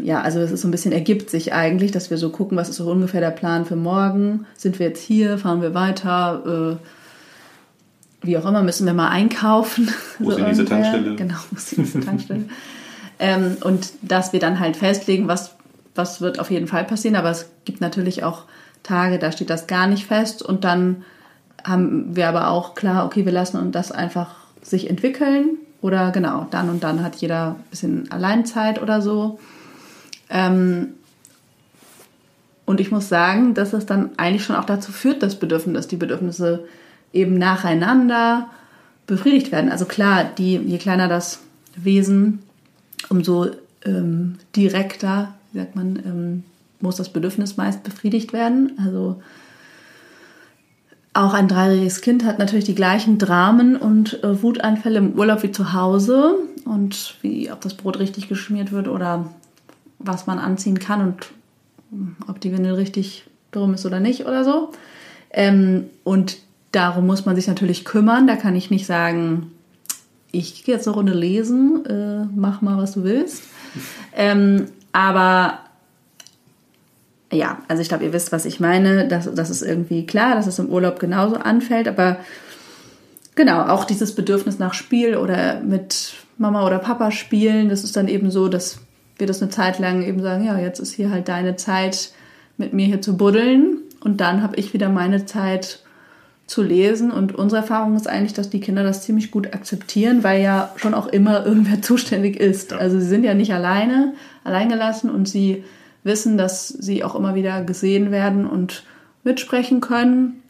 ja, 0.00 0.22
also 0.22 0.40
es 0.40 0.50
ist 0.50 0.62
so 0.62 0.68
ein 0.68 0.70
bisschen 0.70 0.92
ergibt 0.92 1.30
sich 1.30 1.52
eigentlich, 1.52 1.90
dass 1.90 2.10
wir 2.10 2.18
so 2.18 2.30
gucken, 2.30 2.56
was 2.56 2.68
ist 2.68 2.76
so 2.76 2.90
ungefähr 2.90 3.20
der 3.20 3.30
Plan 3.30 3.66
für 3.66 3.76
morgen? 3.76 4.46
Sind 4.56 4.78
wir 4.78 4.86
jetzt 4.86 5.02
hier? 5.02 5.38
Fahren 5.38 5.60
wir 5.62 5.74
weiter? 5.74 6.78
Äh, 6.82 8.26
wie 8.26 8.38
auch 8.38 8.46
immer, 8.46 8.62
müssen 8.62 8.86
wir 8.86 8.94
mal 8.94 9.10
einkaufen. 9.10 9.90
Wo 10.18 10.30
so 10.30 10.30
ist 10.30 10.38
die 10.38 10.42
nächste 10.42 10.64
Tankstelle? 10.64 11.16
Genau, 11.16 11.36
wo 11.50 11.56
ist 11.56 11.70
die 11.70 11.80
nächste 11.80 12.00
Tankstelle? 12.00 12.44
ähm, 13.18 13.56
und 13.62 13.92
dass 14.02 14.32
wir 14.32 14.40
dann 14.40 14.58
halt 14.58 14.76
festlegen, 14.76 15.28
was, 15.28 15.54
was 15.94 16.20
wird 16.20 16.40
auf 16.40 16.50
jeden 16.50 16.66
Fall 16.66 16.84
passieren, 16.84 17.16
aber 17.16 17.30
es 17.30 17.50
gibt 17.64 17.80
natürlich 17.80 18.24
auch 18.24 18.44
Tage, 18.82 19.18
da 19.18 19.32
steht 19.32 19.50
das 19.50 19.66
gar 19.66 19.86
nicht 19.86 20.06
fest 20.06 20.42
und 20.42 20.64
dann 20.64 21.04
haben 21.64 22.16
wir 22.16 22.28
aber 22.28 22.48
auch 22.48 22.74
klar, 22.74 23.04
okay, 23.04 23.24
wir 23.24 23.32
lassen 23.32 23.58
uns 23.58 23.72
das 23.72 23.92
einfach 23.92 24.36
sich 24.62 24.88
entwickeln 24.88 25.58
oder 25.82 26.10
genau, 26.10 26.46
dann 26.50 26.70
und 26.70 26.82
dann 26.82 27.02
hat 27.02 27.16
jeder 27.16 27.50
ein 27.50 27.64
bisschen 27.70 28.10
Alleinzeit 28.10 28.80
oder 28.82 29.02
so. 29.02 29.38
Ähm, 30.30 30.94
und 32.64 32.80
ich 32.80 32.90
muss 32.90 33.08
sagen, 33.08 33.54
dass 33.54 33.72
es 33.72 33.86
dann 33.86 34.10
eigentlich 34.16 34.44
schon 34.44 34.56
auch 34.56 34.64
dazu 34.64 34.92
führt, 34.92 35.22
dass 35.22 35.38
Bedürfnisse, 35.38 35.88
die 35.88 35.96
Bedürfnisse 35.96 36.64
eben 37.12 37.38
nacheinander 37.38 38.50
befriedigt 39.06 39.52
werden. 39.52 39.70
Also 39.70 39.84
klar, 39.84 40.24
die, 40.24 40.56
je 40.56 40.78
kleiner 40.78 41.08
das 41.08 41.40
Wesen, 41.76 42.40
umso 43.08 43.46
ähm, 43.84 44.36
direkter, 44.56 45.34
wie 45.52 45.60
sagt 45.60 45.76
man, 45.76 45.96
ähm, 46.04 46.44
muss 46.80 46.96
das 46.96 47.08
Bedürfnis 47.08 47.56
meist 47.56 47.84
befriedigt 47.84 48.32
werden. 48.32 48.72
Also 48.84 49.22
auch 51.14 51.32
ein 51.32 51.48
dreijähriges 51.48 52.00
Kind 52.00 52.24
hat 52.24 52.38
natürlich 52.38 52.66
die 52.66 52.74
gleichen 52.74 53.18
Dramen 53.18 53.76
und 53.76 54.22
äh, 54.22 54.42
Wutanfälle 54.42 54.98
im 54.98 55.12
Urlaub 55.12 55.42
wie 55.42 55.52
zu 55.52 55.72
Hause 55.72 56.34
und 56.64 57.14
wie 57.22 57.50
ob 57.50 57.60
das 57.60 57.74
Brot 57.74 57.98
richtig 57.98 58.28
geschmiert 58.28 58.72
wird 58.72 58.88
oder 58.88 59.30
was 59.98 60.26
man 60.26 60.38
anziehen 60.38 60.78
kann 60.78 61.00
und 61.00 61.26
ob 62.28 62.40
die 62.40 62.52
Windel 62.52 62.74
richtig 62.74 63.24
drum 63.50 63.74
ist 63.74 63.86
oder 63.86 64.00
nicht 64.00 64.26
oder 64.26 64.44
so. 64.44 64.72
Ähm, 65.30 65.86
und 66.04 66.38
darum 66.72 67.06
muss 67.06 67.24
man 67.26 67.36
sich 67.36 67.46
natürlich 67.46 67.84
kümmern. 67.84 68.26
Da 68.26 68.36
kann 68.36 68.54
ich 68.54 68.70
nicht 68.70 68.86
sagen, 68.86 69.52
ich 70.32 70.64
gehe 70.64 70.74
jetzt 70.74 70.86
eine 70.86 70.96
Runde 70.96 71.14
lesen, 71.14 71.84
äh, 71.86 72.26
mach 72.34 72.60
mal, 72.62 72.76
was 72.76 72.92
du 72.92 73.04
willst. 73.04 73.42
Ähm, 74.14 74.66
aber 74.92 75.60
ja, 77.32 77.58
also 77.68 77.82
ich 77.82 77.88
glaube, 77.88 78.04
ihr 78.04 78.12
wisst, 78.12 78.32
was 78.32 78.44
ich 78.44 78.60
meine. 78.60 79.08
Das, 79.08 79.32
das 79.34 79.50
ist 79.50 79.62
irgendwie 79.62 80.06
klar, 80.06 80.34
dass 80.34 80.46
es 80.46 80.58
im 80.58 80.68
Urlaub 80.68 80.98
genauso 80.98 81.36
anfällt. 81.36 81.88
Aber 81.88 82.18
genau, 83.34 83.62
auch 83.62 83.84
dieses 83.84 84.14
Bedürfnis 84.14 84.58
nach 84.58 84.74
Spiel 84.74 85.16
oder 85.16 85.60
mit 85.60 86.14
Mama 86.38 86.66
oder 86.66 86.78
Papa 86.78 87.10
spielen, 87.10 87.68
das 87.68 87.84
ist 87.84 87.96
dann 87.96 88.08
eben 88.08 88.30
so, 88.30 88.48
dass 88.48 88.78
wir 89.18 89.26
das 89.26 89.42
eine 89.42 89.50
Zeit 89.50 89.78
lang 89.78 90.02
eben 90.02 90.20
sagen, 90.20 90.44
ja, 90.44 90.58
jetzt 90.58 90.78
ist 90.78 90.94
hier 90.94 91.10
halt 91.10 91.28
deine 91.28 91.56
Zeit, 91.56 92.10
mit 92.58 92.72
mir 92.72 92.86
hier 92.86 93.02
zu 93.02 93.16
buddeln. 93.16 93.78
Und 94.00 94.20
dann 94.20 94.42
habe 94.42 94.56
ich 94.56 94.72
wieder 94.72 94.88
meine 94.88 95.26
Zeit 95.26 95.80
zu 96.46 96.62
lesen. 96.62 97.10
Und 97.10 97.34
unsere 97.34 97.62
Erfahrung 97.62 97.96
ist 97.96 98.08
eigentlich, 98.08 98.34
dass 98.34 98.50
die 98.50 98.60
Kinder 98.60 98.82
das 98.82 99.02
ziemlich 99.02 99.30
gut 99.30 99.52
akzeptieren, 99.52 100.22
weil 100.22 100.42
ja 100.42 100.72
schon 100.76 100.94
auch 100.94 101.06
immer 101.08 101.44
irgendwer 101.44 101.82
zuständig 101.82 102.36
ist. 102.38 102.72
Ja. 102.72 102.78
Also 102.78 102.98
sie 102.98 103.06
sind 103.06 103.24
ja 103.24 103.34
nicht 103.34 103.52
alleine, 103.52 104.14
alleingelassen 104.44 105.10
und 105.10 105.28
sie 105.28 105.64
wissen, 106.04 106.38
dass 106.38 106.68
sie 106.68 107.02
auch 107.02 107.16
immer 107.16 107.34
wieder 107.34 107.62
gesehen 107.64 108.10
werden 108.10 108.46
und 108.46 108.84
mitsprechen 109.24 109.80
können. 109.80 110.42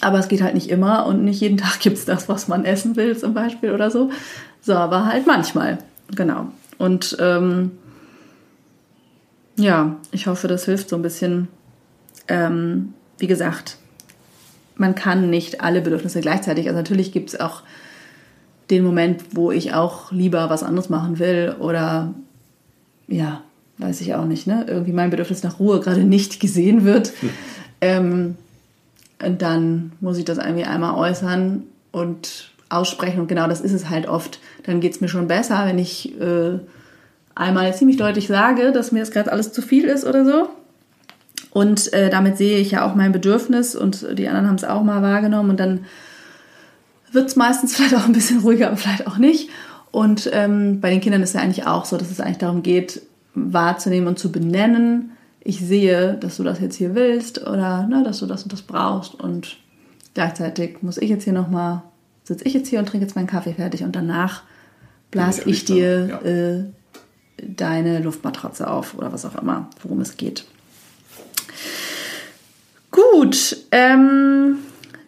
Aber 0.00 0.18
es 0.18 0.28
geht 0.28 0.42
halt 0.42 0.54
nicht 0.54 0.70
immer 0.70 1.06
und 1.06 1.24
nicht 1.24 1.40
jeden 1.40 1.56
Tag 1.58 1.80
gibt 1.80 1.98
es 1.98 2.04
das, 2.04 2.28
was 2.28 2.48
man 2.48 2.64
essen 2.64 2.96
will, 2.96 3.16
zum 3.16 3.34
Beispiel 3.34 3.72
oder 3.72 3.90
so. 3.90 4.10
So, 4.60 4.74
aber 4.74 5.06
halt 5.06 5.26
manchmal. 5.26 5.78
Genau. 6.14 6.48
Und 6.78 7.16
ähm, 7.20 7.72
Ja, 9.58 9.96
ich 10.12 10.26
hoffe, 10.28 10.48
das 10.48 10.64
hilft 10.64 10.88
so 10.88 10.96
ein 10.96 11.02
bisschen. 11.02 11.48
Ähm, 12.28 12.94
wie 13.18 13.26
gesagt, 13.26 13.76
man 14.76 14.94
kann 14.94 15.28
nicht 15.28 15.60
alle 15.60 15.80
Bedürfnisse 15.80 16.20
gleichzeitig. 16.20 16.68
Also 16.68 16.78
natürlich 16.78 17.12
gibt 17.12 17.30
es 17.30 17.40
auch 17.40 17.62
den 18.70 18.84
Moment, 18.84 19.24
wo 19.32 19.50
ich 19.50 19.74
auch 19.74 20.12
lieber 20.12 20.48
was 20.50 20.62
anderes 20.62 20.88
machen 20.88 21.18
will 21.18 21.56
oder 21.58 22.14
ja, 23.08 23.42
weiß 23.78 24.00
ich 24.02 24.14
auch 24.14 24.26
nicht, 24.26 24.46
ne? 24.46 24.66
Irgendwie 24.68 24.92
mein 24.92 25.10
Bedürfnis 25.10 25.42
nach 25.42 25.58
Ruhe 25.58 25.80
gerade 25.80 26.04
nicht 26.04 26.40
gesehen 26.40 26.84
wird. 26.84 27.12
Hm. 27.20 27.30
Ähm, 27.80 28.34
und 29.24 29.40
dann 29.40 29.92
muss 30.00 30.18
ich 30.18 30.24
das 30.24 30.38
irgendwie 30.38 30.64
einmal 30.64 30.96
äußern 30.96 31.62
und 31.92 32.50
aussprechen. 32.68 33.20
Und 33.20 33.28
genau 33.28 33.46
das 33.46 33.60
ist 33.60 33.72
es 33.72 33.88
halt 33.88 34.08
oft. 34.08 34.40
Dann 34.64 34.80
geht 34.80 34.94
es 34.94 35.00
mir 35.00 35.06
schon 35.06 35.28
besser, 35.28 35.64
wenn 35.64 35.78
ich 35.78 36.20
äh, 36.20 36.58
einmal 37.38 37.74
ziemlich 37.74 37.96
deutlich 37.96 38.26
sage, 38.26 38.72
dass 38.72 38.92
mir 38.92 39.00
das 39.00 39.10
gerade 39.10 39.32
alles 39.32 39.52
zu 39.52 39.62
viel 39.62 39.84
ist 39.84 40.04
oder 40.04 40.24
so. 40.24 40.48
Und 41.50 41.92
äh, 41.92 42.10
damit 42.10 42.36
sehe 42.36 42.58
ich 42.58 42.72
ja 42.72 42.84
auch 42.84 42.94
mein 42.94 43.12
Bedürfnis 43.12 43.74
und 43.74 44.06
die 44.18 44.28
anderen 44.28 44.48
haben 44.48 44.56
es 44.56 44.64
auch 44.64 44.82
mal 44.82 45.02
wahrgenommen 45.02 45.50
und 45.50 45.60
dann 45.60 45.86
wird 47.12 47.28
es 47.28 47.36
meistens 47.36 47.74
vielleicht 47.76 47.94
auch 47.94 48.04
ein 48.04 48.12
bisschen 48.12 48.40
ruhiger, 48.40 48.66
aber 48.68 48.76
vielleicht 48.76 49.06
auch 49.06 49.18
nicht. 49.18 49.50
Und 49.90 50.28
ähm, 50.32 50.80
bei 50.80 50.90
den 50.90 51.00
Kindern 51.00 51.22
ist 51.22 51.30
es 51.30 51.34
ja 51.34 51.40
eigentlich 51.40 51.66
auch 51.66 51.84
so, 51.84 51.96
dass 51.96 52.10
es 52.10 52.20
eigentlich 52.20 52.38
darum 52.38 52.62
geht, 52.62 53.02
wahrzunehmen 53.34 54.08
und 54.08 54.18
zu 54.18 54.30
benennen. 54.30 55.12
Ich 55.40 55.60
sehe, 55.60 56.14
dass 56.14 56.36
du 56.36 56.42
das 56.42 56.60
jetzt 56.60 56.76
hier 56.76 56.94
willst 56.94 57.46
oder 57.46 57.86
ne, 57.86 58.02
dass 58.04 58.18
du 58.18 58.26
das 58.26 58.42
und 58.42 58.52
das 58.52 58.62
brauchst. 58.62 59.14
Und 59.14 59.56
gleichzeitig 60.12 60.82
muss 60.82 60.98
ich 60.98 61.08
jetzt 61.08 61.24
hier 61.24 61.32
nochmal, 61.32 61.82
sitze 62.24 62.44
ich 62.44 62.52
jetzt 62.52 62.68
hier 62.68 62.80
und 62.80 62.86
trinke 62.86 63.06
jetzt 63.06 63.16
meinen 63.16 63.26
Kaffee 63.26 63.54
fertig 63.54 63.82
und 63.84 63.96
danach 63.96 64.42
blas 65.10 65.38
ich 65.46 65.64
dir 65.64 66.06
ja. 66.08 66.20
äh, 66.20 66.64
deine 67.42 68.00
Luftmatratze 68.00 68.68
auf 68.68 68.96
oder 68.96 69.12
was 69.12 69.24
auch 69.24 69.40
immer, 69.40 69.68
worum 69.82 70.00
es 70.00 70.16
geht. 70.16 70.44
Gut, 72.90 73.56
ähm, 73.70 74.58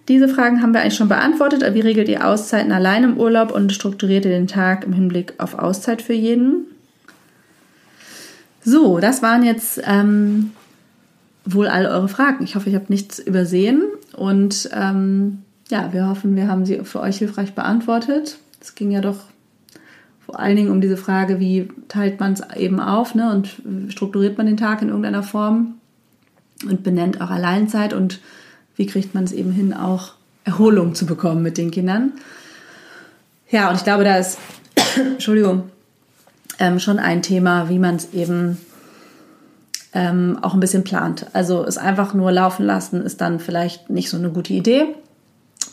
diese 0.08 0.28
Fragen 0.28 0.62
haben 0.62 0.74
wir 0.74 0.80
eigentlich 0.80 0.96
schon 0.96 1.08
beantwortet. 1.08 1.62
Wie 1.74 1.80
regelt 1.80 2.08
ihr 2.08 2.26
Auszeiten 2.26 2.72
allein 2.72 3.04
im 3.04 3.16
Urlaub 3.16 3.52
und 3.52 3.72
strukturiert 3.72 4.24
ihr 4.24 4.30
den 4.30 4.48
Tag 4.48 4.84
im 4.84 4.92
Hinblick 4.92 5.34
auf 5.38 5.58
Auszeit 5.58 6.02
für 6.02 6.12
jeden? 6.12 6.66
So, 8.62 8.98
das 8.98 9.22
waren 9.22 9.42
jetzt 9.42 9.80
ähm, 9.84 10.52
wohl 11.44 11.68
all 11.68 11.86
eure 11.86 12.08
Fragen. 12.08 12.44
Ich 12.44 12.56
hoffe, 12.56 12.68
ich 12.68 12.74
habe 12.74 12.86
nichts 12.88 13.18
übersehen 13.18 13.82
und 14.14 14.68
ähm, 14.72 15.42
ja, 15.70 15.92
wir 15.92 16.08
hoffen, 16.08 16.36
wir 16.36 16.48
haben 16.48 16.66
sie 16.66 16.80
für 16.84 17.00
euch 17.00 17.18
hilfreich 17.18 17.54
beantwortet. 17.54 18.38
Es 18.60 18.74
ging 18.74 18.90
ja 18.90 19.00
doch 19.00 19.24
vor 20.30 20.38
allen 20.38 20.54
Dingen 20.54 20.70
um 20.70 20.80
diese 20.80 20.96
Frage, 20.96 21.40
wie 21.40 21.68
teilt 21.88 22.20
man 22.20 22.34
es 22.34 22.42
eben 22.56 22.78
auf 22.78 23.16
ne, 23.16 23.32
und 23.32 23.92
strukturiert 23.92 24.38
man 24.38 24.46
den 24.46 24.56
Tag 24.56 24.80
in 24.80 24.88
irgendeiner 24.88 25.24
Form 25.24 25.74
und 26.64 26.84
benennt 26.84 27.20
auch 27.20 27.30
Alleinzeit 27.30 27.92
und 27.92 28.20
wie 28.76 28.86
kriegt 28.86 29.12
man 29.12 29.24
es 29.24 29.32
eben 29.32 29.50
hin, 29.50 29.74
auch 29.74 30.12
Erholung 30.44 30.94
zu 30.94 31.04
bekommen 31.04 31.42
mit 31.42 31.58
den 31.58 31.72
Kindern. 31.72 32.12
Ja, 33.50 33.70
und 33.70 33.74
ich 33.74 33.82
glaube, 33.82 34.04
da 34.04 34.18
ist, 34.18 34.38
Entschuldigung, 34.96 35.64
ähm, 36.60 36.78
schon 36.78 37.00
ein 37.00 37.22
Thema, 37.22 37.68
wie 37.68 37.80
man 37.80 37.96
es 37.96 38.14
eben 38.14 38.56
ähm, 39.92 40.38
auch 40.42 40.54
ein 40.54 40.60
bisschen 40.60 40.84
plant. 40.84 41.26
Also 41.32 41.64
es 41.64 41.76
einfach 41.76 42.14
nur 42.14 42.30
laufen 42.30 42.64
lassen 42.64 43.02
ist 43.02 43.20
dann 43.20 43.40
vielleicht 43.40 43.90
nicht 43.90 44.10
so 44.10 44.16
eine 44.16 44.30
gute 44.30 44.52
Idee, 44.52 44.94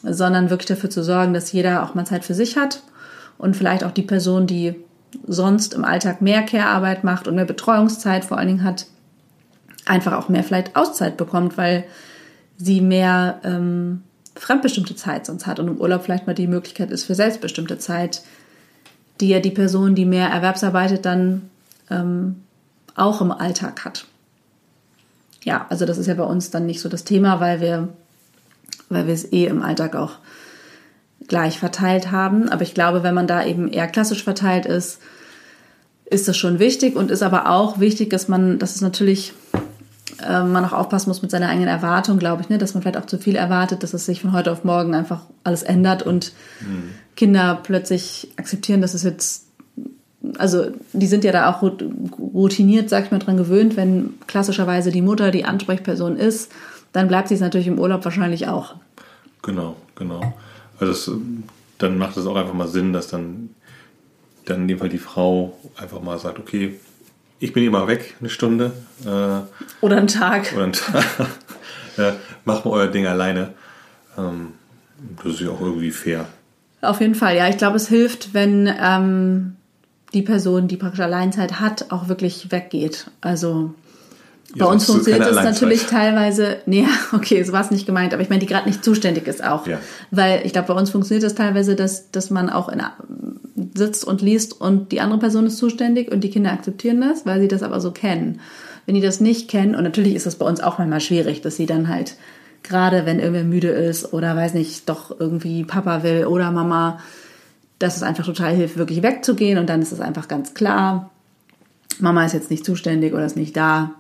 sondern 0.02 0.50
wirklich 0.50 0.68
dafür 0.68 0.90
zu 0.90 1.04
sorgen, 1.04 1.36
dass 1.36 1.52
jeder 1.52 1.84
auch 1.84 1.94
mal 1.94 2.06
Zeit 2.06 2.26
für 2.26 2.34
sich 2.34 2.58
hat 2.58 2.82
und 3.38 3.56
vielleicht 3.56 3.84
auch 3.84 3.92
die 3.92 4.02
Person, 4.02 4.48
die 4.48 4.76
sonst 5.26 5.74
im 5.74 5.86
Alltag 5.86 6.22
mehr 6.22 6.44
Care-Arbeit 6.44 7.04
macht 7.04 7.28
und 7.28 7.36
mehr 7.36 7.46
Betreuungszeit 7.46 8.26
vor 8.26 8.38
allen 8.38 8.48
Dingen 8.48 8.64
hat, 8.64 8.88
einfach 9.86 10.14
auch 10.14 10.30
mehr 10.30 10.44
vielleicht 10.44 10.76
Auszeit 10.76 11.18
bekommt, 11.18 11.58
weil 11.58 11.86
sie 12.58 12.82
mehr 12.82 13.40
ähm, 13.44 14.04
fremdbestimmte 14.36 14.96
Zeit 14.96 15.26
sonst 15.26 15.48
hat 15.48 15.60
und 15.60 15.68
im 15.68 15.78
Urlaub 15.78 16.04
vielleicht 16.04 16.28
mal 16.28 16.34
die 16.34 16.48
Möglichkeit 16.48 16.92
ist 16.92 17.06
für 17.06 17.16
selbstbestimmte 17.16 17.78
Zeit, 17.78 18.22
die 19.20 19.30
ja 19.30 19.40
die 19.40 19.52
Person, 19.52 19.96
die 19.96 20.06
mehr 20.06 20.30
erwerbsarbeitet, 20.30 21.06
dann 21.06 21.50
ähm, 21.90 22.44
auch 22.96 23.22
im 23.22 23.32
Alltag 23.32 23.86
hat. 23.86 24.06
Ja, 25.44 25.66
also 25.70 25.86
das 25.86 25.98
ist 25.98 26.08
ja 26.08 26.14
bei 26.16 26.24
uns 26.24 26.52
dann 26.52 26.66
nicht 26.66 26.82
so 26.82 26.90
das 26.90 27.04
Thema, 27.04 27.40
weil 27.40 27.62
wir, 27.62 27.90
weil 28.90 29.08
wir 29.08 29.14
es 29.14 29.32
eh 29.32 29.46
im 29.46 29.62
Alltag 29.62 29.96
auch 29.96 30.14
gleich 31.28 31.60
verteilt 31.60 32.12
haben. 32.12 32.50
Aber 32.50 32.62
ich 32.62 32.74
glaube, 32.74 33.04
wenn 33.04 33.14
man 33.14 33.28
da 33.28 33.46
eben 33.46 33.68
eher 33.68 33.88
klassisch 33.88 34.24
verteilt 34.24 34.66
ist, 34.66 35.00
ist 36.06 36.28
das 36.28 36.38
schon 36.38 36.60
wichtig 36.60 36.96
und 36.96 37.12
ist 37.12 37.24
aber 37.24 37.50
auch 37.50 37.80
wichtig, 37.80 38.10
dass 38.10 38.28
man, 38.28 38.60
dass 38.60 38.76
es 38.76 38.82
natürlich 38.82 39.34
äh, 40.26 40.44
man 40.44 40.64
auch 40.66 40.74
aufpassen 40.74 41.10
muss 41.10 41.22
mit 41.22 41.32
seiner 41.32 41.50
eigenen 41.50 41.68
Erwartung, 41.68 42.18
glaube 42.18 42.42
ich, 42.42 42.50
ne? 42.50 42.58
dass 42.58 42.74
man 42.74 42.82
vielleicht 42.82 42.98
auch 42.98 43.06
zu 43.06 43.18
viel 43.18 43.36
erwartet, 43.36 43.84
dass 43.84 43.94
es 43.94 44.06
sich 44.06 44.22
von 44.22 44.34
heute 44.34 44.52
auf 44.52 44.64
morgen 44.64 44.96
einfach 44.96 45.22
alles 45.44 45.64
ändert 45.64 46.04
und 46.04 46.34
mhm. 46.62 46.92
Kinder 47.16 47.60
plötzlich 47.62 48.30
akzeptieren, 48.38 48.82
dass 48.82 48.94
es 48.94 49.04
jetzt, 49.04 49.48
also 50.38 50.68
die 50.94 51.08
sind 51.08 51.24
ja 51.24 51.32
da 51.32 51.52
auch 51.52 51.62
routiniert, 51.62 52.90
sag 52.90 53.06
ich 53.06 53.12
mal, 53.12 53.20
dran 53.20 53.38
gewöhnt, 53.38 53.76
wenn 53.76 54.14
klassischerweise 54.28 54.92
die 54.92 55.02
Mutter 55.02 55.32
die 55.32 55.46
Ansprechperson 55.46 56.16
ist, 56.16 56.52
dann 56.94 57.08
bleibt 57.08 57.28
sie 57.28 57.36
es 57.36 57.42
natürlich 57.42 57.68
im 57.68 57.80
Urlaub 57.80 58.06
wahrscheinlich 58.06 58.48
auch. 58.48 58.76
Genau, 59.42 59.76
genau. 59.96 60.34
Also 60.80 60.94
das, 60.94 61.20
dann 61.78 61.98
macht 61.98 62.18
es 62.18 62.26
auch 62.26 62.36
einfach 62.36 62.54
mal 62.54 62.68
Sinn, 62.68 62.94
dass 62.94 63.08
dann, 63.08 63.50
dann 64.46 64.62
in 64.62 64.68
dem 64.68 64.80
Fall 64.80 64.90
die 64.90 64.98
Frau 64.98 65.58
einfach 65.76 66.02
mal 66.02 66.20
sagt, 66.20 66.40
okay, 66.40 66.80
ich 67.40 67.54
bin 67.54 67.64
immer 67.64 67.88
weg, 67.88 68.16
eine 68.20 68.30
Stunde. 68.30 68.72
Äh, 69.04 69.42
oder 69.82 69.98
einen 69.98 70.08
Tag. 70.08 70.52
Oder 70.54 70.64
einen 70.64 70.74
Tag. 70.74 71.06
äh, 71.98 72.14
macht 72.46 72.66
mal 72.66 72.72
euer 72.72 72.88
Ding 72.88 73.06
alleine. 73.06 73.54
Ähm, 74.18 74.54
das 75.24 75.34
ist 75.34 75.42
ja 75.42 75.50
auch 75.50 75.62
irgendwie 75.62 75.92
fair. 75.92 76.28
Auf 76.82 77.02
jeden 77.02 77.16
Fall, 77.16 77.36
ja. 77.36 77.48
Ich 77.48 77.58
glaube, 77.58 77.78
es 77.78 77.88
hilft, 77.88 78.34
wenn 78.34 78.72
ähm, 78.82 79.56
die 80.14 80.22
Person, 80.22 80.68
die 80.68 80.78
praktisch 80.78 81.02
Alleinzeit 81.02 81.60
hat, 81.60 81.92
auch 81.92 82.08
wirklich 82.08 82.52
weggeht. 82.52 83.12
Also 83.22 83.74
bei 84.56 84.66
uns 84.66 84.86
funktioniert 84.86 85.26
es 85.26 85.36
natürlich 85.36 85.86
teilweise, 85.88 86.58
nee, 86.66 86.86
okay, 87.12 87.44
so 87.44 87.52
war 87.52 87.62
es 87.62 87.72
nicht 87.72 87.86
gemeint, 87.86 88.14
aber 88.14 88.22
ich 88.22 88.30
meine, 88.30 88.40
die 88.40 88.46
gerade 88.46 88.68
nicht 88.68 88.84
zuständig 88.84 89.28
ist 89.28 89.44
auch. 89.44 89.68
Ja. 89.68 89.80
Weil 90.12 90.46
ich 90.46 90.54
glaube, 90.54 90.70
bei 90.70 90.74
uns 90.80 90.90
funktioniert 90.90 91.24
es 91.24 91.34
das 91.34 91.46
teilweise, 91.46 91.76
dass, 91.76 92.12
dass 92.12 92.30
man 92.30 92.50
auch 92.50 92.70
in, 92.70 92.82
sitzt 93.76 94.06
und 94.06 94.22
liest 94.22 94.60
und 94.60 94.92
die 94.92 95.02
andere 95.02 95.20
Person 95.20 95.46
ist 95.46 95.58
zuständig 95.58 96.12
und 96.12 96.24
die 96.24 96.30
Kinder 96.30 96.52
akzeptieren 96.52 97.02
das, 97.02 97.26
weil 97.26 97.42
sie 97.42 97.48
das 97.48 97.64
aber 97.64 97.82
so 97.82 97.92
kennen. 97.92 98.40
Wenn 98.86 98.96
die 98.96 99.02
das 99.02 99.20
nicht 99.20 99.50
kennen, 99.50 99.76
und 99.76 99.84
natürlich 99.84 100.16
ist 100.16 100.26
das 100.26 100.36
bei 100.36 100.46
uns 100.46 100.62
auch 100.62 100.78
manchmal 100.78 101.02
schwierig, 101.02 101.42
dass 101.42 101.58
sie 101.58 101.66
dann 101.66 101.90
halt, 101.90 102.16
gerade 102.64 103.06
wenn 103.06 103.20
irgendwer 103.20 103.44
müde 103.44 103.70
ist 103.70 104.14
oder 104.14 104.36
weiß 104.36 104.54
nicht, 104.54 104.88
doch 104.88 105.20
irgendwie 105.20 105.66
Papa 105.66 106.04
will 106.04 106.26
oder 106.26 106.52
Mama, 106.52 107.00
dass 107.80 107.98
es 107.98 108.04
einfach 108.04 108.26
total 108.26 108.56
hilft, 108.56 108.78
wirklich 108.78 109.04
wegzugehen 109.04 109.60
und 109.60 109.68
dann 109.68 109.82
ist 109.82 109.92
es 109.92 110.00
einfach 110.00 110.28
ganz 110.28 110.54
klar, 110.54 111.12
Mama 112.00 112.26
ist 112.26 112.34
jetzt 112.34 112.50
nicht 112.50 112.66
zuständig 112.66 113.14
oder 113.14 113.26
ist 113.26 113.36
nicht 113.36 113.58
da 113.58 113.96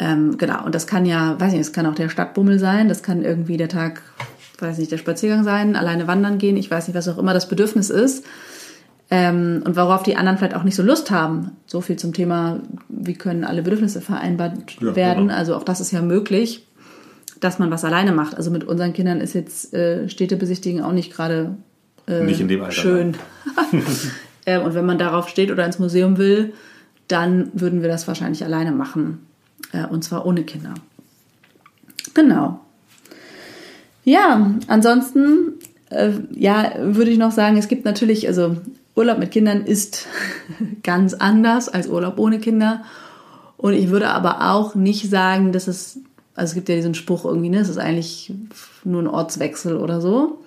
ähm, 0.00 0.38
genau, 0.38 0.64
und 0.64 0.74
das 0.74 0.86
kann 0.86 1.06
ja, 1.06 1.38
weiß 1.40 1.52
nicht, 1.52 1.62
es 1.62 1.72
kann 1.72 1.86
auch 1.86 1.94
der 1.94 2.08
Stadtbummel 2.08 2.58
sein, 2.58 2.88
das 2.88 3.02
kann 3.02 3.22
irgendwie 3.22 3.56
der 3.56 3.68
Tag, 3.68 4.02
weiß 4.60 4.78
nicht, 4.78 4.92
der 4.92 4.98
Spaziergang 4.98 5.42
sein, 5.42 5.74
alleine 5.74 6.06
wandern 6.06 6.38
gehen, 6.38 6.56
ich 6.56 6.70
weiß 6.70 6.86
nicht, 6.86 6.96
was 6.96 7.08
auch 7.08 7.18
immer 7.18 7.34
das 7.34 7.48
Bedürfnis 7.48 7.90
ist. 7.90 8.24
Ähm, 9.10 9.62
und 9.64 9.74
worauf 9.74 10.02
die 10.02 10.16
anderen 10.16 10.36
vielleicht 10.36 10.54
auch 10.54 10.64
nicht 10.64 10.74
so 10.74 10.82
Lust 10.82 11.10
haben. 11.10 11.52
So 11.66 11.80
viel 11.80 11.96
zum 11.96 12.12
Thema, 12.12 12.60
wie 12.90 13.14
können 13.14 13.42
alle 13.42 13.62
Bedürfnisse 13.62 14.02
vereinbart 14.02 14.76
ja, 14.80 14.94
werden. 14.94 15.28
Genau. 15.28 15.38
Also 15.38 15.56
auch 15.56 15.62
das 15.62 15.80
ist 15.80 15.92
ja 15.92 16.02
möglich, 16.02 16.66
dass 17.40 17.58
man 17.58 17.70
was 17.70 17.84
alleine 17.84 18.12
macht. 18.12 18.36
Also 18.36 18.50
mit 18.50 18.64
unseren 18.64 18.92
Kindern 18.92 19.22
ist 19.22 19.32
jetzt 19.32 19.72
äh, 19.72 20.10
Städtebesichtigen 20.10 20.82
auch 20.82 20.92
nicht 20.92 21.10
gerade 21.10 21.56
äh, 22.06 22.70
schön. 22.70 23.16
äh, 24.44 24.58
und 24.58 24.74
wenn 24.74 24.84
man 24.84 24.98
darauf 24.98 25.30
steht 25.30 25.50
oder 25.50 25.64
ins 25.64 25.78
Museum 25.78 26.18
will, 26.18 26.52
dann 27.08 27.50
würden 27.54 27.80
wir 27.80 27.88
das 27.88 28.06
wahrscheinlich 28.08 28.44
alleine 28.44 28.72
machen. 28.72 29.26
Äh, 29.72 29.86
und 29.86 30.04
zwar 30.04 30.26
ohne 30.26 30.44
Kinder. 30.44 30.74
Genau. 32.14 32.60
Ja, 34.04 34.54
ansonsten, 34.66 35.54
äh, 35.90 36.12
ja, 36.32 36.72
würde 36.78 37.10
ich 37.10 37.18
noch 37.18 37.32
sagen, 37.32 37.56
es 37.58 37.68
gibt 37.68 37.84
natürlich, 37.84 38.26
also 38.26 38.56
Urlaub 38.94 39.18
mit 39.18 39.30
Kindern 39.30 39.64
ist 39.64 40.06
ganz 40.82 41.14
anders 41.14 41.68
als 41.68 41.88
Urlaub 41.88 42.18
ohne 42.18 42.38
Kinder. 42.38 42.82
Und 43.56 43.74
ich 43.74 43.90
würde 43.90 44.08
aber 44.08 44.52
auch 44.52 44.74
nicht 44.74 45.10
sagen, 45.10 45.52
dass 45.52 45.68
es, 45.68 45.98
also 46.34 46.50
es 46.50 46.54
gibt 46.54 46.68
ja 46.68 46.76
diesen 46.76 46.94
Spruch 46.94 47.24
irgendwie, 47.24 47.50
ne, 47.50 47.58
es 47.58 47.68
ist 47.68 47.78
eigentlich 47.78 48.32
nur 48.84 49.02
ein 49.02 49.08
Ortswechsel 49.08 49.76
oder 49.76 50.00
so. 50.00 50.38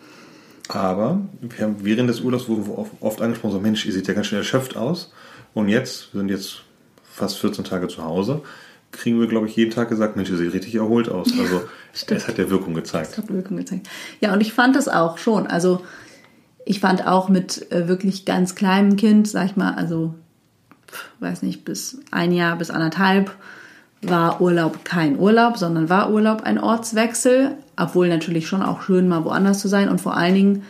Aber 0.70 1.20
wir 1.42 1.66
haben 1.66 1.76
während 1.82 2.10
des 2.10 2.22
Urlaubs 2.22 2.48
wurden 2.48 2.66
wir 2.66 2.86
oft 3.02 3.22
angesprochen, 3.22 3.52
so 3.52 3.60
Mensch, 3.60 3.86
ihr 3.86 3.92
seht 3.94 4.08
ja 4.08 4.14
ganz 4.14 4.28
schön 4.28 4.38
erschöpft 4.38 4.78
aus. 4.78 5.12
Und 5.54 5.68
jetzt, 5.68 6.12
sind 6.14 6.30
jetzt 6.30 6.62
fast 7.04 7.38
14 7.38 7.66
Tage 7.66 7.90
zu 7.90 8.04
Hause 8.04 8.42
kriegen 8.92 9.20
wir, 9.20 9.28
glaube 9.28 9.48
ich, 9.48 9.56
jeden 9.56 9.72
Tag 9.72 9.90
gesagt, 9.90 10.16
Mensch, 10.16 10.30
ihr 10.30 10.38
seht 10.38 10.54
richtig 10.54 10.76
erholt 10.76 11.10
aus. 11.10 11.32
Also 11.40 11.62
es 11.94 12.28
hat 12.28 12.38
ja 12.38 12.50
Wirkung 12.50 12.74
gezeigt. 12.74 13.12
Es 13.12 13.18
hat 13.18 13.30
Wirkung 13.30 13.58
gezeigt. 13.58 13.90
Ja, 14.22 14.34
und 14.34 14.42
ich 14.42 14.54
fand 14.54 14.76
das 14.76 14.88
auch 14.88 15.18
schon. 15.18 15.48
Also 15.48 15.82
ich 16.66 16.80
fand 16.80 17.06
auch 17.06 17.28
mit 17.28 17.72
äh, 17.72 17.88
wirklich 17.88 18.26
ganz 18.26 18.56
kleinem 18.56 18.96
Kind, 18.96 19.28
sag 19.28 19.46
ich 19.46 19.56
mal, 19.56 19.74
also 19.74 20.14
weiß 21.20 21.42
nicht, 21.42 21.66
bis 21.66 22.00
ein 22.12 22.32
Jahr, 22.32 22.58
bis 22.58 22.70
anderthalb 22.70 23.36
war 24.02 24.42
Urlaub 24.42 24.84
kein 24.84 25.20
Urlaub, 25.20 25.58
sondern 25.58 25.90
war 25.90 26.12
Urlaub 26.12 26.44
ein 26.44 26.60
Ortswechsel, 26.60 27.52
obwohl 27.78 28.10
natürlich 28.10 28.48
schon 28.48 28.64
auch 28.64 28.82
schön 28.82 29.08
mal 29.08 29.24
woanders 29.26 29.60
zu 29.60 29.68
sein. 29.68 29.90
Und 29.90 30.02
vor 30.02 30.18
allen 30.18 30.34
Dingen 30.34 30.64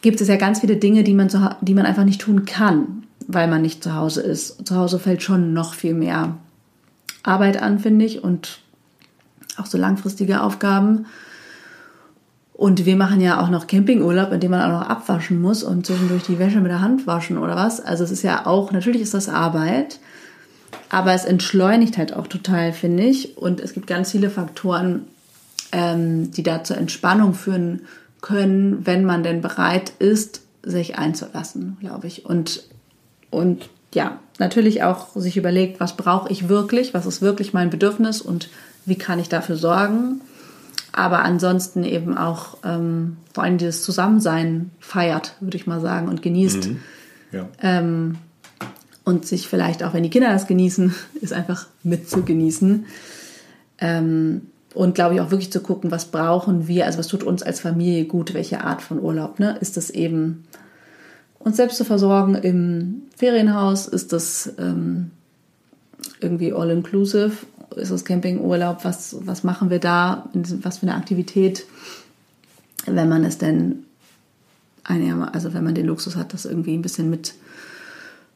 gibt 0.00 0.20
es 0.20 0.28
ja 0.28 0.36
ganz 0.36 0.60
viele 0.60 0.76
Dinge, 0.76 1.02
die 1.02 1.14
man, 1.14 1.28
zu, 1.28 1.56
die 1.60 1.74
man 1.74 1.86
einfach 1.86 2.04
nicht 2.04 2.20
tun 2.20 2.44
kann, 2.44 3.04
weil 3.26 3.48
man 3.48 3.62
nicht 3.62 3.82
zu 3.82 3.94
Hause 3.94 4.22
ist. 4.22 4.66
Zu 4.66 4.76
Hause 4.76 4.98
fällt 4.98 5.22
schon 5.22 5.52
noch 5.52 5.74
viel 5.74 5.94
mehr 5.94 6.36
Arbeit 7.22 7.60
an, 7.60 7.78
finde 7.78 8.04
ich, 8.04 8.22
und 8.22 8.60
auch 9.56 9.66
so 9.66 9.78
langfristige 9.78 10.42
Aufgaben. 10.42 11.06
Und 12.52 12.84
wir 12.84 12.96
machen 12.96 13.22
ja 13.22 13.40
auch 13.40 13.48
noch 13.48 13.66
Campingurlaub, 13.66 14.32
in 14.32 14.40
dem 14.40 14.50
man 14.50 14.60
auch 14.60 14.80
noch 14.80 14.88
abwaschen 14.88 15.40
muss 15.40 15.62
und 15.62 15.86
zwischendurch 15.86 16.24
die 16.24 16.38
Wäsche 16.38 16.60
mit 16.60 16.70
der 16.70 16.82
Hand 16.82 17.06
waschen 17.06 17.38
oder 17.38 17.56
was. 17.56 17.80
Also 17.80 18.04
es 18.04 18.10
ist 18.10 18.22
ja 18.22 18.44
auch, 18.46 18.70
natürlich 18.70 19.00
ist 19.00 19.14
das 19.14 19.30
Arbeit, 19.30 19.98
aber 20.90 21.14
es 21.14 21.24
entschleunigt 21.24 21.96
halt 21.96 22.14
auch 22.14 22.26
total, 22.26 22.74
finde 22.74 23.04
ich. 23.04 23.38
Und 23.38 23.60
es 23.60 23.72
gibt 23.72 23.86
ganz 23.86 24.10
viele 24.10 24.28
Faktoren, 24.28 25.06
ähm, 25.72 26.32
die 26.32 26.42
da 26.42 26.62
zur 26.62 26.76
Entspannung 26.76 27.32
führen 27.32 27.82
können, 28.20 28.84
wenn 28.84 29.06
man 29.06 29.22
denn 29.22 29.40
bereit 29.40 29.92
ist, 29.98 30.42
sich 30.62 30.98
einzulassen, 30.98 31.78
glaube 31.80 32.08
ich. 32.08 32.26
Und, 32.26 32.64
und 33.30 33.70
ja, 33.94 34.18
natürlich 34.38 34.82
auch 34.82 35.08
sich 35.14 35.36
überlegt, 35.36 35.80
was 35.80 35.96
brauche 35.96 36.30
ich 36.30 36.48
wirklich, 36.48 36.94
was 36.94 37.06
ist 37.06 37.22
wirklich 37.22 37.52
mein 37.52 37.70
Bedürfnis 37.70 38.20
und 38.20 38.48
wie 38.86 38.96
kann 38.96 39.18
ich 39.18 39.28
dafür 39.28 39.56
sorgen. 39.56 40.20
Aber 40.92 41.22
ansonsten 41.22 41.84
eben 41.84 42.16
auch 42.16 42.58
ähm, 42.64 43.16
vor 43.32 43.44
allem 43.44 43.58
dieses 43.58 43.82
Zusammensein 43.82 44.70
feiert, 44.80 45.36
würde 45.40 45.56
ich 45.56 45.66
mal 45.66 45.80
sagen, 45.80 46.08
und 46.08 46.22
genießt. 46.22 46.68
Mhm. 46.68 46.80
Ja. 47.32 47.48
Ähm, 47.62 48.16
und 49.04 49.26
sich 49.26 49.48
vielleicht 49.48 49.82
auch, 49.82 49.94
wenn 49.94 50.02
die 50.02 50.10
Kinder 50.10 50.30
das 50.30 50.46
genießen, 50.46 50.94
ist 51.20 51.32
einfach 51.32 51.66
mit 51.82 52.08
zu 52.08 52.22
genießen. 52.22 52.86
Ähm, 53.78 54.42
und 54.74 54.94
glaube 54.94 55.14
ich 55.14 55.20
auch 55.20 55.30
wirklich 55.30 55.50
zu 55.50 55.60
gucken, 55.60 55.90
was 55.90 56.06
brauchen 56.06 56.68
wir, 56.68 56.86
also 56.86 56.98
was 56.98 57.08
tut 57.08 57.24
uns 57.24 57.42
als 57.42 57.60
Familie 57.60 58.04
gut, 58.04 58.34
welche 58.34 58.62
Art 58.62 58.82
von 58.82 59.00
Urlaub. 59.00 59.40
Ne? 59.40 59.56
Ist 59.60 59.76
das 59.76 59.90
eben 59.90 60.44
uns 61.40 61.56
selbst 61.56 61.76
zu 61.78 61.84
versorgen 61.84 62.36
im 62.36 63.02
Ferienhaus? 63.16 63.88
Ist 63.88 64.12
das 64.12 64.52
ähm, 64.58 65.10
irgendwie 66.20 66.52
all-inclusive? 66.52 67.32
Ist 67.76 67.90
das 67.90 68.04
Campingurlaub? 68.04 68.84
Was, 68.84 69.16
was 69.26 69.42
machen 69.42 69.70
wir 69.70 69.80
da? 69.80 70.28
Was 70.32 70.78
für 70.78 70.86
eine 70.86 70.96
Aktivität, 70.96 71.66
wenn 72.86 73.08
man 73.08 73.24
es 73.24 73.38
denn, 73.38 73.84
also 74.84 75.54
wenn 75.54 75.64
man 75.64 75.74
den 75.74 75.86
Luxus 75.86 76.16
hat, 76.16 76.32
das 76.32 76.44
irgendwie 76.44 76.74
ein 76.74 76.82
bisschen 76.82 77.10
mit 77.10 77.34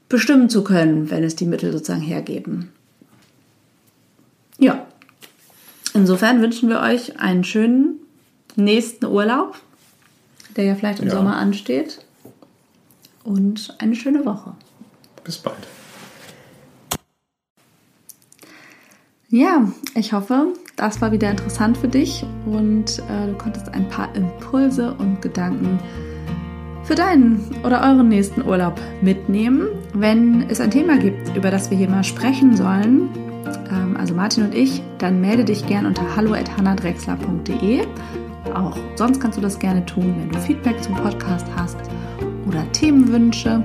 bestimmen 0.09 0.49
zu 0.49 0.63
können, 0.63 1.11
wenn 1.11 1.25
es 1.25 1.37
die 1.37 1.47
Mittel 1.47 1.73
sozusagen 1.73 2.03
hergeben. 2.03 2.71
Ja, 4.59 4.87
insofern 5.95 6.41
wünschen 6.41 6.69
wir 6.69 6.81
euch 6.81 7.19
einen 7.19 7.43
schönen 7.43 7.99
nächsten 8.55 9.07
Urlaub, 9.07 9.57
der 10.57 10.65
ja 10.65 10.75
vielleicht 10.77 11.01
im 11.01 11.09
ja. 11.09 11.15
Sommer 11.15 11.37
ansteht. 11.37 12.05
Und 13.25 13.75
eine 13.79 13.95
schöne 13.97 14.25
Woche. 14.25 14.55
Bis 15.25 15.39
bald. 15.39 15.67
Ja, 19.31 19.67
ich 19.97 20.13
hoffe, 20.13 20.53
das 20.77 21.01
war 21.01 21.11
wieder 21.11 21.31
interessant 21.31 21.77
für 21.77 21.89
dich 21.89 22.25
und 22.47 23.01
äh, 23.01 23.27
du 23.27 23.35
konntest 23.37 23.69
ein 23.71 23.89
paar 23.89 24.15
Impulse 24.15 24.95
und 24.95 25.23
Gedanken 25.23 25.81
für 26.85 26.95
deinen 26.95 27.41
oder 27.65 27.83
euren 27.83 28.09
nächsten 28.11 28.43
Urlaub 28.43 28.79
mitnehmen. 29.01 29.69
Wenn 29.95 30.49
es 30.51 30.61
ein 30.61 30.71
Thema 30.71 30.99
gibt, 30.99 31.35
über 31.35 31.51
das 31.51 31.71
wir 31.71 31.79
hier 31.79 31.89
mal 31.89 32.05
sprechen 32.05 32.57
sollen, 32.57 33.09
ähm, 33.73 33.97
also 33.97 34.15
Martin 34.15 34.45
und 34.45 34.55
ich, 34.55 34.83
dann 34.99 35.21
melde 35.21 35.45
dich 35.45 35.67
gern 35.67 35.87
unter 35.87 36.15
hallo.hannadrexler.de. 36.15 37.87
Auch 38.55 38.77
sonst 38.95 39.21
kannst 39.21 39.39
du 39.39 39.43
das 39.43 39.59
gerne 39.59 39.85
tun, 39.87 40.15
wenn 40.21 40.29
du 40.29 40.39
Feedback 40.39 40.81
zum 40.83 40.95
Podcast 40.95 41.47
hast 41.57 41.79
oder 42.47 42.71
Themenwünsche. 42.73 43.63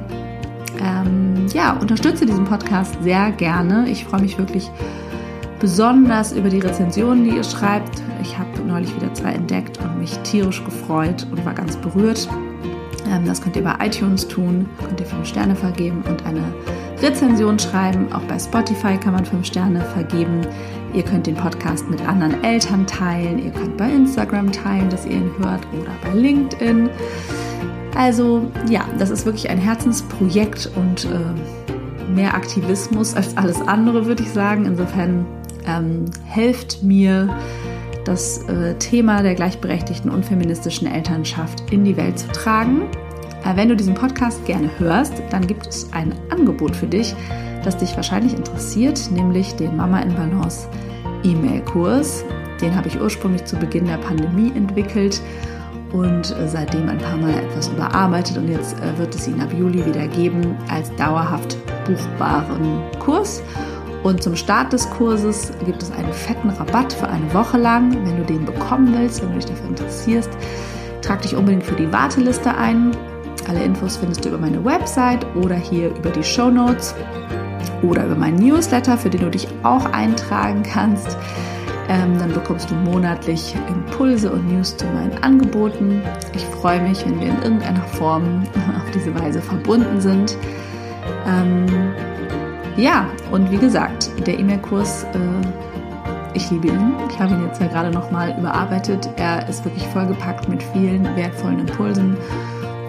Ähm, 0.82 1.48
ja, 1.54 1.74
unterstütze 1.74 2.26
diesen 2.26 2.46
Podcast 2.46 2.98
sehr 3.02 3.32
gerne. 3.32 3.90
Ich 3.90 4.06
freue 4.06 4.22
mich 4.22 4.38
wirklich 4.38 4.70
besonders 5.60 6.32
über 6.32 6.50
die 6.50 6.60
Rezensionen, 6.60 7.24
die 7.24 7.36
ihr 7.36 7.44
schreibt. 7.44 8.02
Ich 8.22 8.38
habe 8.38 8.50
neulich 8.66 8.96
wieder 8.96 9.14
zwei 9.14 9.32
entdeckt 9.32 9.78
und 9.80 10.00
mich 10.00 10.18
tierisch 10.20 10.64
gefreut 10.64 11.28
und 11.32 11.46
war 11.46 11.54
ganz 11.54 11.76
berührt. 11.78 12.28
Ähm, 13.10 13.26
das 13.26 13.42
könnt 13.42 13.56
ihr 13.56 13.64
bei 13.64 13.76
iTunes 13.86 14.28
tun, 14.28 14.68
könnt 14.86 15.00
ihr 15.00 15.06
5 15.06 15.28
Sterne 15.28 15.56
vergeben 15.56 16.04
und 16.08 16.26
eine 16.26 16.44
Rezension 17.02 17.58
schreiben. 17.58 18.12
Auch 18.14 18.24
bei 18.24 18.38
Spotify 18.38 18.98
kann 18.98 19.14
man 19.14 19.26
5 19.26 19.46
Sterne 19.46 19.82
vergeben. 19.82 20.42
Ihr 20.94 21.04
könnt 21.04 21.28
den 21.28 21.36
Podcast 21.36 21.90
mit 21.90 22.02
anderen 22.08 22.44
Eltern 22.44 22.86
teilen. 22.88 23.40
Ihr 23.40 23.52
könnt 23.52 23.78
bei 23.78 23.90
Instagram 23.90 24.52
teilen, 24.52 24.90
dass 24.90 25.06
ihr 25.06 25.18
ihn 25.18 25.32
hört 25.40 25.62
oder 25.74 25.92
bei 26.04 26.18
LinkedIn. 26.18 26.90
Also 27.96 28.52
ja, 28.70 28.86
das 28.98 29.10
ist 29.10 29.26
wirklich 29.26 29.50
ein 29.50 29.58
Herzensprojekt 29.58 30.72
und 30.76 31.06
äh, 31.06 32.12
mehr 32.12 32.34
Aktivismus 32.34 33.16
als 33.16 33.36
alles 33.38 33.62
andere, 33.62 34.06
würde 34.06 34.24
ich 34.24 34.30
sagen. 34.30 34.66
Insofern 34.66 35.26
ähm, 35.66 36.06
helft 36.26 36.84
mir, 36.84 37.30
das 38.10 38.44
äh, 38.48 38.74
Thema 38.76 39.22
der 39.22 39.36
gleichberechtigten 39.36 40.10
und 40.10 40.26
feministischen 40.26 40.88
Elternschaft 40.88 41.72
in 41.72 41.84
die 41.84 41.96
Welt 41.96 42.18
zu 42.18 42.28
tragen. 42.30 42.84
Äh, 43.46 43.56
wenn 43.56 43.70
du 43.70 43.76
diesen 43.76 43.94
Podcast 43.94 44.44
gerne 44.46 44.70
hörst, 44.80 45.14
dann 45.30 45.46
gibt 45.46 45.68
es 45.68 45.92
ein 45.94 46.14
Angebot 46.30 46.76
für 46.76 46.88
dich, 46.88 47.16
das 47.64 47.78
dich 47.78 47.96
wahrscheinlich 47.96 48.34
interessiert, 48.34 49.12
nämlich 49.12 49.54
den 49.56 49.78
Mama 49.78 50.00
in 50.00 50.16
Balance 50.16 50.68
E-Mail-Kurs. 51.24 52.24
Den 52.62 52.76
habe 52.76 52.88
ich 52.88 53.00
ursprünglich 53.00 53.46
zu 53.46 53.56
Beginn 53.58 53.86
der 53.86 53.98
Pandemie 53.98 54.52
entwickelt 54.56 55.22
und 55.92 56.32
äh, 56.32 56.48
seitdem 56.48 56.90
ein 56.90 56.98
paar 56.98 57.18
Mal 57.18 57.34
etwas 57.34 57.70
überarbeitet 57.70 58.38
und 58.38 58.48
jetzt 58.48 58.78
äh, 58.80 58.98
wird 58.98 59.16
es 59.16 59.28
ihn 59.28 59.42
ab 59.42 59.50
Juli 59.58 59.86
wieder 59.86 60.08
geben 60.08 60.56
als 60.70 60.94
dauerhaft 60.96 61.58
buchbaren 61.86 62.82
Kurs. 63.00 63.42
Und 64.04 64.24
zum 64.24 64.36
Start 64.36 64.72
des 64.72 64.90
Kurses 64.92 65.52
gibt 65.66 65.84
es 65.84 65.92
einen 65.92 66.14
fetten 66.14 66.50
Rabatt 66.50 66.94
für 66.94 67.08
eine 67.08 67.34
Woche 67.34 67.58
lang. 67.58 67.92
Wenn 68.06 68.18
du 68.18 68.24
den 68.24 68.46
bekommen 68.46 68.94
willst, 68.98 69.22
wenn 69.22 69.30
du 69.30 69.36
dich 69.36 69.46
dafür 69.46 69.68
interessierst, 69.68 70.30
trag 71.02 71.22
dich 71.22 71.36
unbedingt 71.36 71.64
für 71.64 71.76
die 71.76 71.92
Warteliste 71.92 72.56
ein. 72.56 72.92
Alle 73.50 73.64
Infos 73.64 73.98
findest 73.98 74.24
du 74.24 74.30
über 74.30 74.38
meine 74.38 74.64
Website 74.64 75.26
oder 75.36 75.56
hier 75.56 75.90
über 75.90 76.12
die 76.12 76.24
Show 76.24 76.50
Notes 76.50 76.96
oder 77.82 78.06
über 78.06 78.16
meinen 78.16 78.38
Newsletter, 78.38 78.98
für 78.98 79.10
den 79.10 79.22
du 79.22 79.30
dich 79.30 79.48
auch 79.64 79.86
eintragen 79.92 80.64
kannst. 80.64 81.18
Ähm, 81.90 82.20
dann 82.20 82.32
bekommst 82.32 82.70
du 82.70 82.76
monatlich 82.76 83.56
Impulse 83.68 84.32
und 84.32 84.48
News 84.48 84.78
zu 84.78 84.86
meinen 84.86 85.24
Angeboten. 85.24 86.04
Ich 86.36 86.46
freue 86.46 86.80
mich, 86.82 87.04
wenn 87.04 87.20
wir 87.20 87.30
in 87.30 87.42
irgendeiner 87.42 87.84
Form 87.84 88.44
auf 88.78 88.92
diese 88.94 89.14
Weise 89.20 89.42
verbunden 89.42 90.00
sind. 90.00 90.38
Ähm, 91.28 91.66
ja, 92.78 93.10
und 93.32 93.50
wie 93.52 93.58
gesagt, 93.58 94.12
der 94.28 94.38
E-Mail-Kurs, 94.38 95.04
äh, 95.04 96.36
ich 96.36 96.52
liebe 96.52 96.68
ihn. 96.68 96.94
Ich 97.10 97.20
habe 97.20 97.34
ihn 97.34 97.44
jetzt 97.48 97.60
ja 97.60 97.68
gerade 97.68 97.90
nochmal 97.90 98.36
überarbeitet. 98.38 99.10
Er 99.18 99.50
ist 99.50 99.66
wirklich 99.66 99.86
vollgepackt 99.88 100.48
mit 100.48 100.62
vielen 100.62 101.04
wertvollen 101.16 101.60
Impulsen 101.60 102.16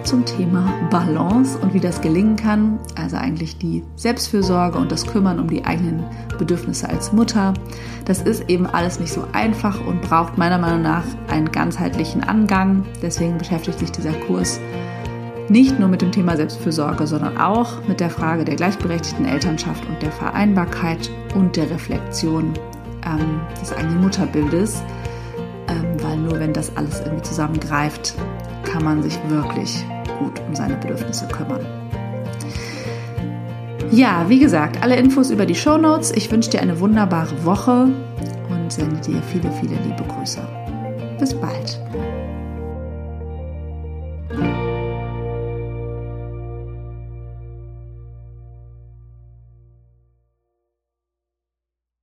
zum 0.03 0.25
Thema 0.25 0.71
Balance 0.89 1.57
und 1.59 1.73
wie 1.73 1.79
das 1.79 2.01
gelingen 2.01 2.35
kann. 2.35 2.79
Also 2.95 3.17
eigentlich 3.17 3.57
die 3.57 3.83
Selbstfürsorge 3.95 4.77
und 4.77 4.91
das 4.91 5.05
Kümmern 5.05 5.39
um 5.39 5.49
die 5.49 5.65
eigenen 5.65 6.03
Bedürfnisse 6.37 6.89
als 6.89 7.13
Mutter. 7.13 7.53
Das 8.05 8.21
ist 8.21 8.49
eben 8.49 8.65
alles 8.65 8.99
nicht 8.99 9.13
so 9.13 9.23
einfach 9.31 9.85
und 9.85 10.01
braucht 10.01 10.37
meiner 10.37 10.57
Meinung 10.57 10.81
nach 10.81 11.03
einen 11.29 11.51
ganzheitlichen 11.51 12.23
Angang. 12.23 12.85
Deswegen 13.01 13.37
beschäftigt 13.37 13.79
sich 13.79 13.91
dieser 13.91 14.13
Kurs 14.13 14.59
nicht 15.49 15.79
nur 15.79 15.89
mit 15.89 16.01
dem 16.01 16.11
Thema 16.11 16.37
Selbstfürsorge, 16.37 17.05
sondern 17.05 17.37
auch 17.37 17.85
mit 17.87 17.99
der 17.99 18.09
Frage 18.09 18.45
der 18.45 18.55
gleichberechtigten 18.55 19.25
Elternschaft 19.25 19.85
und 19.85 20.01
der 20.01 20.11
Vereinbarkeit 20.11 21.11
und 21.35 21.57
der 21.57 21.69
Reflexion 21.69 22.53
ähm, 23.05 23.41
des 23.61 23.73
eigenen 23.73 24.01
Mutterbildes. 24.01 24.81
Ähm, 25.67 26.01
weil 26.01 26.17
nur 26.17 26.39
wenn 26.39 26.53
das 26.53 26.75
alles 26.77 27.01
irgendwie 27.01 27.23
zusammengreift, 27.23 28.15
kann 28.63 28.83
man 28.83 29.01
sich 29.03 29.17
wirklich 29.27 29.85
gut 30.19 30.39
um 30.47 30.55
seine 30.55 30.75
Bedürfnisse 30.75 31.27
kümmern. 31.27 31.65
Ja, 33.91 34.25
wie 34.29 34.39
gesagt, 34.39 34.81
alle 34.81 34.95
Infos 34.95 35.31
über 35.31 35.45
die 35.45 35.55
Show 35.55 35.77
Notes. 35.77 36.11
Ich 36.11 36.31
wünsche 36.31 36.49
dir 36.49 36.61
eine 36.61 36.79
wunderbare 36.79 37.43
Woche 37.43 37.89
und 38.49 38.71
sende 38.71 39.01
dir 39.01 39.21
viele, 39.23 39.51
viele 39.51 39.75
liebe 39.83 40.03
Grüße. 40.07 40.41
Bis 41.19 41.33
bald. 41.33 41.79